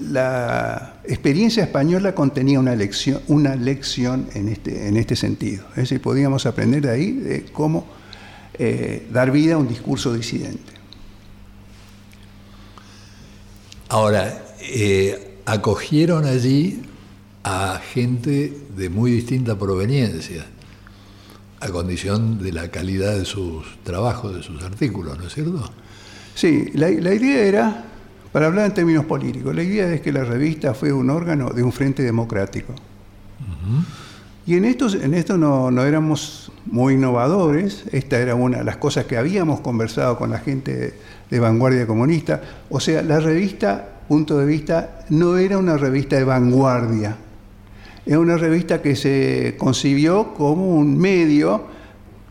la, 0.01 0.95
experiencia 1.05 1.63
española 1.63 2.15
contenía 2.15 2.59
una 2.59 2.75
lección, 2.75 3.21
una 3.29 3.57
lección 3.57 4.27
en, 4.35 4.49
este, 4.49 4.89
en 4.89 4.97
este 4.97 5.17
sentido. 5.17 5.65
Es 5.71 5.77
decir, 5.77 6.01
podíamos 6.01 6.47
aprender 6.47 6.83
de 6.83 6.91
ahí 6.91 7.13
de 7.13 7.45
cómo 7.53 7.87
eh, 8.59 9.07
dar 9.13 9.31
vida 9.31 9.55
a 9.55 9.59
un 9.59 9.69
discurso 9.69 10.15
disidente. 10.15 10.74
Ahora, 13.95 14.43
eh, 14.61 15.39
acogieron 15.47 16.25
allí 16.25 16.83
a 17.45 17.81
gente 17.93 18.53
de 18.77 18.89
muy 18.89 19.13
distinta 19.13 19.57
proveniencia, 19.57 20.47
a 21.61 21.69
condición 21.69 22.43
de 22.43 22.51
la 22.51 22.73
calidad 22.73 23.17
de 23.17 23.25
sus 23.25 23.65
trabajos, 23.85 24.35
de 24.35 24.43
sus 24.43 24.61
artículos, 24.65 25.17
¿no 25.17 25.29
es 25.29 25.33
cierto? 25.33 25.71
Sí, 26.35 26.73
la, 26.75 26.91
idea 26.91 27.45
era, 27.45 27.85
para 28.33 28.47
hablar 28.47 28.67
en 28.67 28.75
términos 28.75 29.05
políticos, 29.05 29.55
la 29.55 29.63
idea 29.63 29.89
es 29.95 30.01
que 30.01 30.11
la 30.11 30.25
revista 30.25 30.75
fue 30.75 30.93
un 30.93 31.09
órgano 31.09 31.51
de 31.51 31.63
un 31.63 31.71
frente 31.71 32.03
democrático. 32.03 32.75
Y 34.45 34.57
en 34.57 34.65
esto, 34.65 34.89
en 34.89 35.15
esto 35.15 35.39
no, 35.39 35.71
no, 35.71 35.85
éramos 35.85 36.51
muy 36.67 36.95
innovadores, 36.95 37.85
esta 37.93 38.19
era 38.19 38.35
una 38.35 38.59
de 38.59 38.65
las 38.65 38.77
cosas 38.77 39.05
que 39.05 39.17
habíamos 39.17 39.61
conversado 39.61 40.19
con 40.19 40.31
la 40.31 40.39
gente 40.39 40.95
de 41.35 41.41
vanguardia 41.41 41.85
comunista. 41.85 42.41
O 42.71 42.79
sea, 42.79 43.03
la 43.03 43.19
revista, 43.19 43.89
punto 44.07 44.39
de 44.39 44.47
vista, 44.47 45.01
no 45.09 45.37
era 45.37 45.59
una 45.59 45.77
revista 45.77 46.15
de 46.15 46.23
vanguardia, 46.23 47.17
es 48.07 48.17
una 48.17 48.37
revista 48.37 48.81
que 48.81 48.95
se 48.95 49.57
concibió 49.59 50.33
como 50.35 50.77
un 50.77 50.97
medio, 50.97 51.65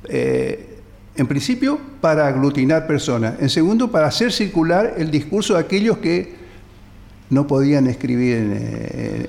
eh, 0.08 0.80
en 1.18 1.28
principio, 1.28 1.78
para 2.00 2.28
aglutinar 2.28 2.88
personas, 2.88 3.36
en 3.42 3.50
segundo, 3.50 3.92
para 3.92 4.08
hacer 4.08 4.32
circular 4.32 4.94
el 4.98 5.12
discurso 5.12 5.56
de 5.56 5.60
aquellos 5.60 5.98
que 5.98 6.36
no 7.30 7.46
podían 7.46 7.88
escribir 7.88 8.38
en, 8.38 8.52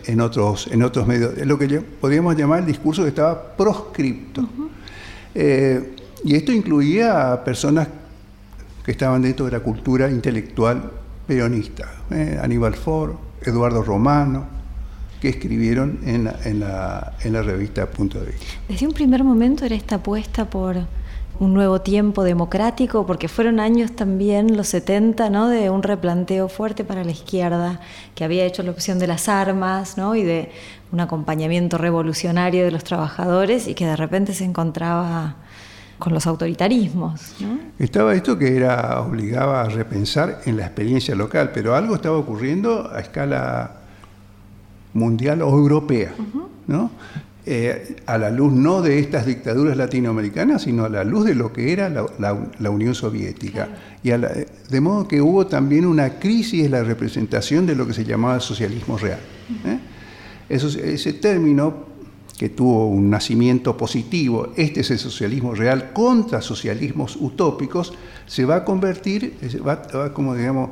eh, 0.07 0.23
otros, 0.23 0.69
en 0.71 0.85
otros 0.85 1.05
medios. 1.09 1.37
Es 1.37 1.47
lo 1.47 1.59
que 1.59 1.81
podríamos 1.81 2.37
llamar 2.37 2.61
el 2.61 2.67
discurso 2.67 3.03
que 3.03 3.09
estaba 3.09 3.57
proscripto. 3.57 4.49
Eh, 5.35 5.95
y 6.23 6.37
esto 6.37 6.53
incluía 6.53 7.33
a 7.33 7.43
personas 7.43 7.89
que 8.85 8.93
estaban 8.93 9.23
dentro 9.23 9.47
de 9.47 9.53
la 9.53 9.61
cultura 9.61 10.11
intelectual 10.11 10.93
peronista. 11.27 11.91
Aníbal 12.43 12.75
Ford, 12.75 13.15
Eduardo 13.43 13.83
Romano, 13.83 14.47
que 15.21 15.31
escribieron 15.31 16.01
en 16.05 16.25
la, 16.25 16.37
en 16.45 16.61
la, 16.61 17.15
en 17.23 17.33
la 17.33 17.43
revista 17.43 17.87
Punto 17.87 18.21
de 18.21 18.27
Vista. 18.27 18.45
Desde 18.69 18.87
un 18.87 18.93
primer 18.93 19.25
momento 19.25 19.65
era 19.65 19.75
esta 19.75 19.97
apuesta 19.97 20.45
por 20.45 20.77
un 21.41 21.53
nuevo 21.53 21.81
tiempo 21.81 22.23
democrático, 22.23 23.07
porque 23.07 23.29
fueron 23.29 23.59
años 23.59 23.93
también, 23.93 24.57
los 24.57 24.69
70, 24.69 25.31
¿no? 25.31 25.49
de 25.49 25.71
un 25.71 25.83
replanteo 25.83 26.49
fuerte 26.49 26.85
para 26.85 27.05
la 27.05 27.11
izquierda, 27.11 27.81
que 28.15 28.25
había 28.25 28.45
hecho 28.45 28.63
la 28.63 28.71
opción 28.71 28.99
de 28.99 29.07
las 29.07 29.29
armas 29.29 29.97
¿no? 29.97 30.15
y 30.15 30.23
de 30.23 30.51
un 30.93 31.01
acompañamiento 31.01 31.77
revolucionario 31.77 32.65
de 32.65 32.71
los 32.71 32.85
trabajadores 32.85 33.67
y 33.67 33.75
que 33.75 33.87
de 33.87 33.97
repente 33.97 34.33
se 34.33 34.45
encontraba 34.45 35.37
con 35.99 36.13
los 36.13 36.27
autoritarismos. 36.27 37.35
Estaba 37.79 38.15
esto 38.15 38.39
que 38.39 38.57
era 38.57 39.01
obligaba 39.01 39.63
a 39.63 39.69
repensar 39.69 40.41
en 40.45 40.57
la 40.57 40.65
experiencia 40.67 41.15
local, 41.15 41.51
pero 41.53 41.75
algo 41.75 41.95
estaba 41.95 42.17
ocurriendo 42.17 42.91
a 42.93 43.01
escala 43.01 43.77
mundial 44.93 45.43
o 45.43 45.51
europea, 45.51 46.15
¿no? 46.67 46.91
Eh, 47.47 47.97
a 48.07 48.17
la 48.17 48.31
luz 48.31 48.55
no 48.55 48.81
de 48.81 48.99
estas 48.99 49.27
dictaduras 49.27 49.77
latinoamericanas, 49.77 50.63
sino 50.63 50.87
a 50.87 50.89
la 50.89 51.05
luz 51.05 51.27
de 51.27 51.35
lo 51.35 51.53
que 51.53 51.75
era 51.75 51.91
la, 51.91 52.71
Unión 52.71 52.95
Soviética. 52.95 53.69
Y 54.03 54.11
de 54.11 54.81
modo 54.81 55.07
que 55.07 55.21
hubo 55.21 55.47
también 55.47 55.85
una 55.85 56.19
crisis 56.19 56.65
en 56.65 56.71
la 56.71 56.83
representación 56.83 57.67
de 57.67 57.75
lo 57.75 57.87
que 57.87 57.93
se 57.93 58.05
llamaba 58.05 58.41
socialismo 58.41 58.97
real. 58.97 59.19
¿eh? 59.67 59.79
ese 60.49 61.13
término 61.15 61.94
que 62.37 62.49
tuvo 62.49 62.89
un 62.89 63.11
nacimiento 63.11 63.77
positivo, 63.77 64.53
este 64.57 64.81
es 64.81 64.91
el 64.91 64.99
socialismo 64.99 65.55
real 65.55 65.93
contra 65.93 66.41
socialismos 66.41 67.17
utópicos, 67.17 67.95
se 68.27 68.45
va 68.45 68.57
a 68.57 68.65
convertir, 68.65 69.37
va, 69.65 69.83
va 69.95 70.13
como 70.13 70.35
digamos, 70.35 70.71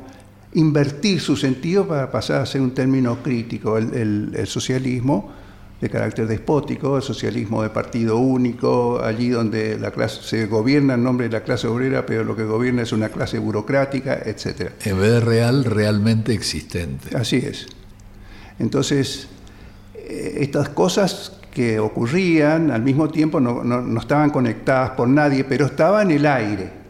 invertir 0.53 1.19
su 1.19 1.35
sentido 1.35 1.87
para 1.87 2.11
pasar 2.11 2.41
a 2.41 2.45
ser 2.45 2.61
un 2.61 2.71
término 2.71 3.21
crítico, 3.23 3.77
el, 3.77 4.45
socialismo 4.45 5.31
de 5.81 5.89
carácter 5.89 6.27
despótico, 6.27 6.97
el 6.97 7.03
socialismo 7.03 7.61
de 7.63 7.69
partido 7.69 8.17
único, 8.17 9.01
allí 9.03 9.29
donde 9.29 9.77
la 9.77 9.91
clase 9.91 10.21
se 10.23 10.45
gobierna 10.45 10.93
en 10.93 11.03
nombre 11.03 11.27
de 11.27 11.33
la 11.33 11.43
clase 11.43 11.67
obrera, 11.67 12.05
pero 12.05 12.23
lo 12.23 12.35
que 12.35 12.43
gobierna 12.43 12.83
es 12.83 12.93
una 12.93 13.09
clase 13.09 13.37
burocrática, 13.39 14.21
etc. 14.25 14.71
En 14.85 14.99
vez 14.99 15.11
de 15.11 15.19
real, 15.19 15.65
realmente 15.65 16.33
existente. 16.33 17.15
Así 17.17 17.37
es. 17.37 17.67
Entonces, 18.59 19.27
eh, 19.95 20.37
estas 20.39 20.69
cosas 20.69 21.33
que 21.53 21.79
ocurrían 21.79 22.71
al 22.71 22.81
mismo 22.81 23.09
tiempo 23.09 23.39
no, 23.39 23.63
no 23.63 23.99
estaban 23.99 24.31
conectadas 24.31 24.91
por 24.91 25.07
nadie, 25.07 25.43
pero 25.43 25.67
estaban 25.67 26.09
en 26.11 26.17
el 26.17 26.25
aire 26.25 26.83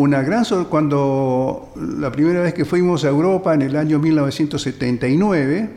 una 0.00 0.22
gran 0.22 0.46
cuando 0.70 1.74
la 1.76 2.10
primera 2.10 2.40
vez 2.40 2.54
que 2.54 2.64
fuimos 2.64 3.04
a 3.04 3.08
Europa 3.08 3.52
en 3.52 3.60
el 3.60 3.76
año 3.76 3.98
1979, 3.98 5.68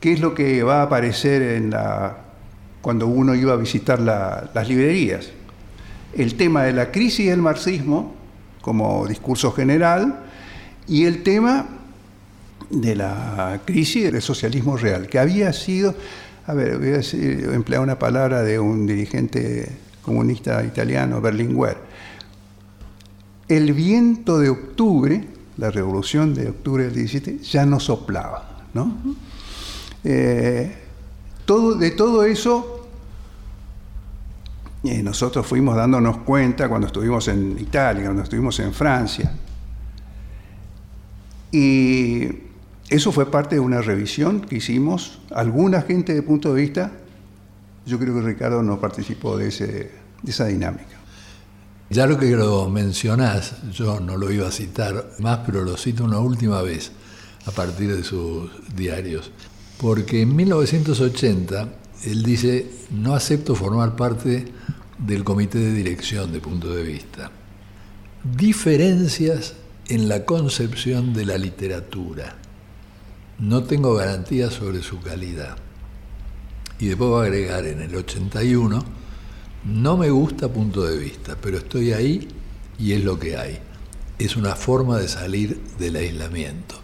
¿qué 0.00 0.12
es 0.14 0.20
lo 0.20 0.32
que 0.32 0.62
va 0.62 0.80
a 0.80 0.82
aparecer 0.84 1.42
en 1.42 1.68
la, 1.68 2.16
cuando 2.80 3.06
uno 3.06 3.34
iba 3.34 3.52
a 3.52 3.56
visitar 3.56 4.00
las 4.00 4.66
librerías? 4.66 5.30
El 6.16 6.36
tema 6.36 6.62
de 6.62 6.72
la 6.72 6.90
crisis 6.90 7.28
del 7.28 7.42
marxismo 7.42 8.14
como 8.62 9.06
discurso 9.06 9.52
general 9.52 10.20
y 10.88 11.04
el 11.04 11.22
tema 11.22 11.79
de 12.70 12.96
la 12.96 13.60
crisis 13.64 14.12
del 14.12 14.22
socialismo 14.22 14.76
real, 14.76 15.08
que 15.08 15.18
había 15.18 15.52
sido, 15.52 15.94
a 16.46 16.54
ver, 16.54 16.78
voy 16.78 16.90
a 16.90 17.54
emplear 17.54 17.82
una 17.82 17.98
palabra 17.98 18.42
de 18.42 18.58
un 18.58 18.86
dirigente 18.86 19.68
comunista 20.02 20.64
italiano, 20.64 21.20
Berlinguer, 21.20 21.76
el 23.48 23.72
viento 23.72 24.38
de 24.38 24.48
octubre, 24.48 25.26
la 25.56 25.70
revolución 25.70 26.34
de 26.34 26.50
octubre 26.50 26.84
del 26.84 26.94
17, 26.94 27.38
ya 27.38 27.66
no 27.66 27.80
soplaba. 27.80 28.66
¿no? 28.72 28.96
Eh, 30.04 30.72
todo, 31.44 31.74
de 31.74 31.90
todo 31.90 32.24
eso 32.24 32.80
eh, 34.82 35.02
nosotros 35.02 35.46
fuimos 35.46 35.76
dándonos 35.76 36.18
cuenta 36.18 36.68
cuando 36.68 36.86
estuvimos 36.86 37.28
en 37.28 37.58
Italia, 37.58 38.04
cuando 38.04 38.22
estuvimos 38.22 38.58
en 38.60 38.72
Francia. 38.72 39.32
Y 41.52 42.49
eso 42.90 43.12
fue 43.12 43.30
parte 43.30 43.54
de 43.54 43.60
una 43.60 43.80
revisión 43.80 44.40
que 44.40 44.56
hicimos. 44.56 45.20
Alguna 45.30 45.82
gente 45.82 46.12
de 46.12 46.22
punto 46.22 46.52
de 46.52 46.60
vista, 46.60 46.92
yo 47.86 47.98
creo 47.98 48.14
que 48.14 48.22
Ricardo 48.22 48.62
no 48.62 48.80
participó 48.80 49.36
de, 49.36 49.48
ese, 49.48 49.66
de 50.22 50.30
esa 50.30 50.46
dinámica. 50.46 50.98
Ya 51.88 52.06
lo 52.06 52.18
que 52.18 52.30
lo 52.30 52.68
mencionás, 52.68 53.54
yo 53.72 54.00
no 54.00 54.16
lo 54.16 54.30
iba 54.30 54.48
a 54.48 54.52
citar 54.52 55.12
más, 55.20 55.40
pero 55.46 55.64
lo 55.64 55.76
cito 55.76 56.04
una 56.04 56.18
última 56.18 56.62
vez 56.62 56.90
a 57.46 57.52
partir 57.52 57.94
de 57.96 58.02
sus 58.02 58.50
diarios. 58.74 59.30
Porque 59.80 60.22
en 60.22 60.34
1980 60.34 61.68
él 62.04 62.22
dice, 62.22 62.70
no 62.90 63.14
acepto 63.14 63.54
formar 63.54 63.94
parte 63.94 64.46
del 64.98 65.22
comité 65.22 65.58
de 65.58 65.72
dirección 65.72 66.32
de 66.32 66.40
punto 66.40 66.74
de 66.74 66.82
vista. 66.82 67.30
Diferencias 68.36 69.54
en 69.88 70.08
la 70.08 70.24
concepción 70.24 71.12
de 71.12 71.24
la 71.24 71.38
literatura. 71.38 72.39
No 73.40 73.64
tengo 73.64 73.94
garantías 73.94 74.52
sobre 74.52 74.82
su 74.82 75.00
calidad. 75.00 75.56
Y 76.78 76.88
después 76.88 77.10
va 77.10 77.22
a 77.22 77.24
agregar 77.24 77.64
en 77.66 77.80
el 77.80 77.94
81, 77.94 78.84
no 79.64 79.96
me 79.96 80.10
gusta 80.10 80.48
punto 80.48 80.84
de 80.84 80.98
vista, 80.98 81.36
pero 81.40 81.56
estoy 81.56 81.92
ahí 81.92 82.28
y 82.78 82.92
es 82.92 83.02
lo 83.02 83.18
que 83.18 83.38
hay. 83.38 83.58
Es 84.18 84.36
una 84.36 84.54
forma 84.56 84.98
de 84.98 85.08
salir 85.08 85.58
del 85.78 85.96
aislamiento. 85.96 86.74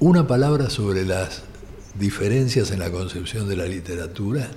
Una 0.00 0.26
palabra 0.26 0.70
sobre 0.70 1.04
las 1.04 1.44
diferencias 1.98 2.72
en 2.72 2.80
la 2.80 2.90
concepción 2.90 3.48
de 3.48 3.56
la 3.56 3.66
literatura. 3.66 4.48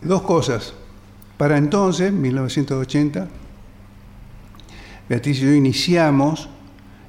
Dos 0.00 0.22
cosas. 0.22 0.72
Para 1.36 1.58
entonces, 1.58 2.12
1980, 2.12 3.28
Beatriz 5.08 5.38
y 5.38 5.42
yo 5.42 5.52
iniciamos 5.52 6.48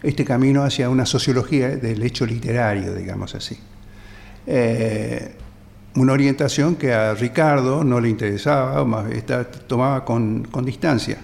este 0.03 0.23
camino 0.23 0.63
hacia 0.63 0.89
una 0.89 1.05
sociología 1.05 1.75
del 1.75 2.03
hecho 2.03 2.25
literario, 2.25 2.93
digamos 2.93 3.33
así. 3.35 3.57
Eh, 4.45 5.33
una 5.95 6.13
orientación 6.13 6.75
que 6.75 6.93
a 6.93 7.13
Ricardo 7.15 7.83
no 7.83 7.99
le 7.99 8.09
interesaba, 8.09 8.85
más 8.85 9.05
tomaba 9.65 10.05
con, 10.05 10.47
distancia. 10.63 11.17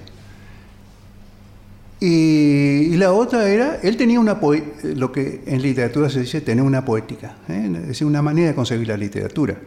Y, 1.99 2.95
la 2.97 3.13
otra 3.13 3.47
era, 3.47 3.79
él 3.81 3.95
tenía 3.95 4.19
una 4.19 4.39
lo 4.83 5.11
que 5.11 5.43
en 5.45 5.61
literatura 5.61 6.09
se 6.09 6.21
dice 6.21 6.41
tener 6.41 6.63
una 6.63 6.83
poética, 6.83 7.37
¿eh? 7.47 7.71
es 7.75 7.87
decir, 7.87 8.07
una 8.07 8.21
manera 8.21 8.49
de 8.49 8.55
concebir 8.55 8.87
la 8.87 8.97
literatura. 8.97 9.57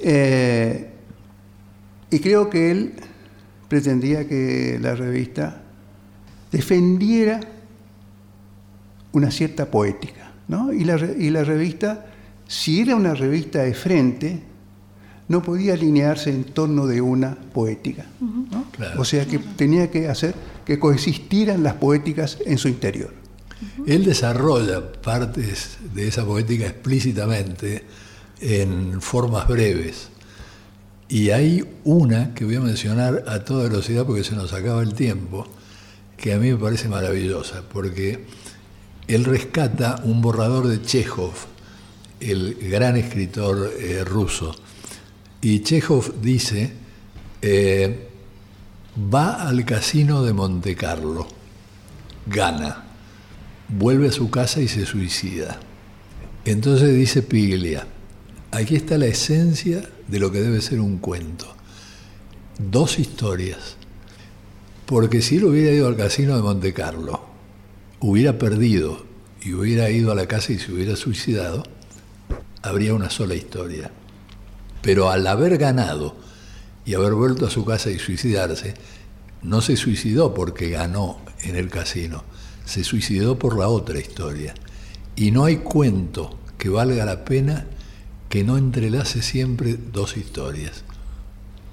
Eh, 0.00 0.90
y 2.10 2.20
creo 2.20 2.50
que 2.50 2.70
él 2.70 2.92
pretendía 3.68 4.28
que 4.28 4.78
la 4.80 4.94
revista 4.94 5.62
defendiera 6.52 7.40
una 9.14 9.30
cierta 9.30 9.70
poética, 9.70 10.32
¿no? 10.48 10.72
y, 10.72 10.84
la, 10.84 10.96
y 10.96 11.30
la 11.30 11.42
revista 11.42 12.06
si 12.46 12.80
era 12.80 12.96
una 12.96 13.14
revista 13.14 13.62
de 13.62 13.74
frente, 13.74 14.40
no 15.28 15.42
podía 15.42 15.74
alinearse 15.74 16.30
en 16.30 16.44
torno 16.44 16.86
de 16.86 17.00
una 17.00 17.34
poética. 17.34 18.06
O 18.98 19.04
sea 19.04 19.26
que 19.26 19.38
tenía 19.38 19.90
que 19.90 20.08
hacer 20.08 20.34
que 20.64 20.78
coexistieran 20.78 21.62
las 21.62 21.74
poéticas 21.74 22.38
en 22.44 22.58
su 22.58 22.68
interior. 22.68 23.12
Él 23.86 24.04
desarrolla 24.04 24.92
partes 24.92 25.78
de 25.94 26.08
esa 26.08 26.24
poética 26.24 26.66
explícitamente 26.66 27.84
en 28.40 29.00
formas 29.00 29.48
breves. 29.48 30.08
Y 31.08 31.30
hay 31.30 31.64
una 31.84 32.34
que 32.34 32.44
voy 32.44 32.56
a 32.56 32.60
mencionar 32.60 33.24
a 33.26 33.44
toda 33.44 33.68
velocidad 33.68 34.04
porque 34.04 34.24
se 34.24 34.34
nos 34.34 34.52
acaba 34.52 34.82
el 34.82 34.94
tiempo, 34.94 35.46
que 36.16 36.34
a 36.34 36.38
mí 36.38 36.50
me 36.50 36.56
parece 36.56 36.88
maravillosa, 36.88 37.62
porque 37.72 38.26
él 39.06 39.24
rescata 39.24 40.00
un 40.04 40.20
borrador 40.20 40.66
de 40.66 40.82
Chekhov, 40.82 41.34
el 42.20 42.54
gran 42.54 42.96
escritor 42.96 43.72
eh, 43.78 44.04
ruso. 44.04 44.54
Y 45.42 45.62
Chekhov 45.62 46.20
dice, 46.20 46.72
eh, 47.42 48.08
va 49.12 49.46
al 49.46 49.64
casino 49.64 50.22
de 50.22 50.32
Monte 50.32 50.74
Carlo, 50.74 51.26
gana, 52.26 52.84
vuelve 53.68 54.08
a 54.08 54.12
su 54.12 54.30
casa 54.30 54.60
y 54.60 54.68
se 54.68 54.86
suicida. 54.86 55.60
Entonces 56.46 56.94
dice 56.94 57.22
Piglia, 57.22 57.86
aquí 58.50 58.76
está 58.76 58.96
la 58.96 59.06
esencia 59.06 59.82
de 60.08 60.18
lo 60.18 60.30
que 60.30 60.40
debe 60.40 60.60
ser 60.60 60.80
un 60.80 60.98
cuento. 60.98 61.54
Dos 62.58 62.98
historias. 62.98 63.76
Porque 64.86 65.22
si 65.22 65.36
él 65.36 65.44
hubiera 65.44 65.72
ido 65.72 65.88
al 65.88 65.96
casino 65.96 66.36
de 66.36 66.42
Monte 66.42 66.72
Carlo, 66.72 67.33
hubiera 68.00 68.38
perdido 68.38 69.04
y 69.42 69.52
hubiera 69.54 69.90
ido 69.90 70.12
a 70.12 70.14
la 70.14 70.26
casa 70.26 70.52
y 70.52 70.58
se 70.58 70.72
hubiera 70.72 70.96
suicidado, 70.96 71.64
habría 72.62 72.94
una 72.94 73.10
sola 73.10 73.34
historia. 73.34 73.90
Pero 74.82 75.10
al 75.10 75.26
haber 75.26 75.58
ganado 75.58 76.16
y 76.84 76.94
haber 76.94 77.14
vuelto 77.14 77.46
a 77.46 77.50
su 77.50 77.64
casa 77.64 77.90
y 77.90 77.98
suicidarse, 77.98 78.74
no 79.42 79.60
se 79.60 79.76
suicidó 79.76 80.34
porque 80.34 80.70
ganó 80.70 81.18
en 81.42 81.56
el 81.56 81.68
casino, 81.68 82.24
se 82.64 82.84
suicidó 82.84 83.38
por 83.38 83.58
la 83.58 83.68
otra 83.68 83.98
historia. 83.98 84.54
Y 85.16 85.30
no 85.30 85.44
hay 85.44 85.58
cuento 85.58 86.38
que 86.58 86.70
valga 86.70 87.04
la 87.04 87.24
pena 87.24 87.66
que 88.28 88.42
no 88.42 88.56
entrelace 88.56 89.22
siempre 89.22 89.78
dos 89.92 90.16
historias, 90.16 90.84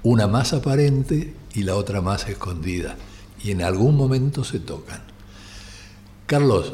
una 0.02 0.28
más 0.28 0.52
aparente 0.52 1.34
y 1.54 1.62
la 1.64 1.74
otra 1.74 2.00
más 2.00 2.28
escondida, 2.28 2.96
y 3.42 3.50
en 3.50 3.62
algún 3.62 3.96
momento 3.96 4.44
se 4.44 4.60
tocan. 4.60 5.11
Carlos, 6.32 6.72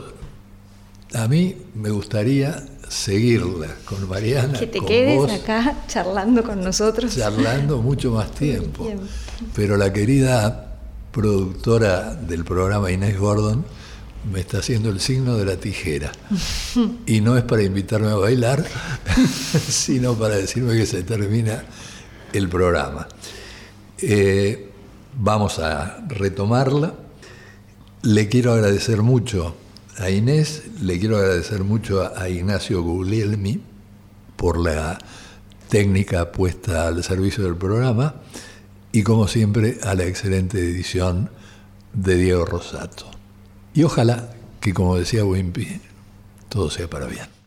a 1.14 1.26
mí 1.26 1.56
me 1.74 1.90
gustaría 1.90 2.64
seguirla 2.88 3.66
con 3.86 4.08
Mariana. 4.08 4.56
Que 4.56 4.68
te 4.68 4.80
quedes 4.80 5.32
acá 5.32 5.82
charlando 5.88 6.44
con 6.44 6.62
nosotros. 6.62 7.16
Charlando 7.16 7.78
mucho 7.82 8.12
más 8.12 8.30
tiempo. 8.30 8.88
Pero 9.56 9.76
la 9.76 9.92
querida 9.92 10.78
productora 11.10 12.14
del 12.14 12.44
programa 12.44 12.92
Inés 12.92 13.18
Gordon 13.18 13.64
me 14.32 14.38
está 14.38 14.58
haciendo 14.58 14.90
el 14.90 15.00
signo 15.00 15.36
de 15.36 15.44
la 15.44 15.56
tijera. 15.56 16.12
Y 17.06 17.20
no 17.20 17.36
es 17.36 17.42
para 17.42 17.64
invitarme 17.64 18.10
a 18.10 18.14
bailar, 18.14 18.64
sino 19.68 20.14
para 20.14 20.36
decirme 20.36 20.76
que 20.76 20.86
se 20.86 21.02
termina 21.02 21.64
el 22.32 22.48
programa. 22.48 23.08
Eh, 24.00 24.70
vamos 25.16 25.58
a 25.58 25.98
retomarla. 26.06 27.07
Le 28.02 28.28
quiero 28.28 28.52
agradecer 28.52 29.02
mucho 29.02 29.56
a 29.98 30.08
Inés, 30.08 30.62
le 30.80 31.00
quiero 31.00 31.16
agradecer 31.16 31.64
mucho 31.64 32.00
a, 32.16 32.28
Ignacio 32.28 32.80
Guglielmi 32.80 33.60
por 34.36 34.56
la 34.56 34.98
técnica 35.68 36.30
puesta 36.30 36.86
al 36.86 37.02
servicio 37.02 37.42
del 37.42 37.56
programa 37.56 38.14
y 38.92 39.02
como 39.02 39.26
siempre 39.26 39.78
a 39.82 39.94
la 39.94 40.04
excelente 40.04 40.60
edición 40.60 41.30
de 41.92 42.14
Diego 42.14 42.44
Rosato. 42.44 43.06
Y 43.74 43.82
ojalá 43.82 44.30
que 44.60 44.72
como 44.72 44.96
decía 44.96 45.24
Wimpy, 45.24 45.80
todo 46.48 46.70
sea 46.70 46.88
para 46.88 47.06
bien. 47.06 47.37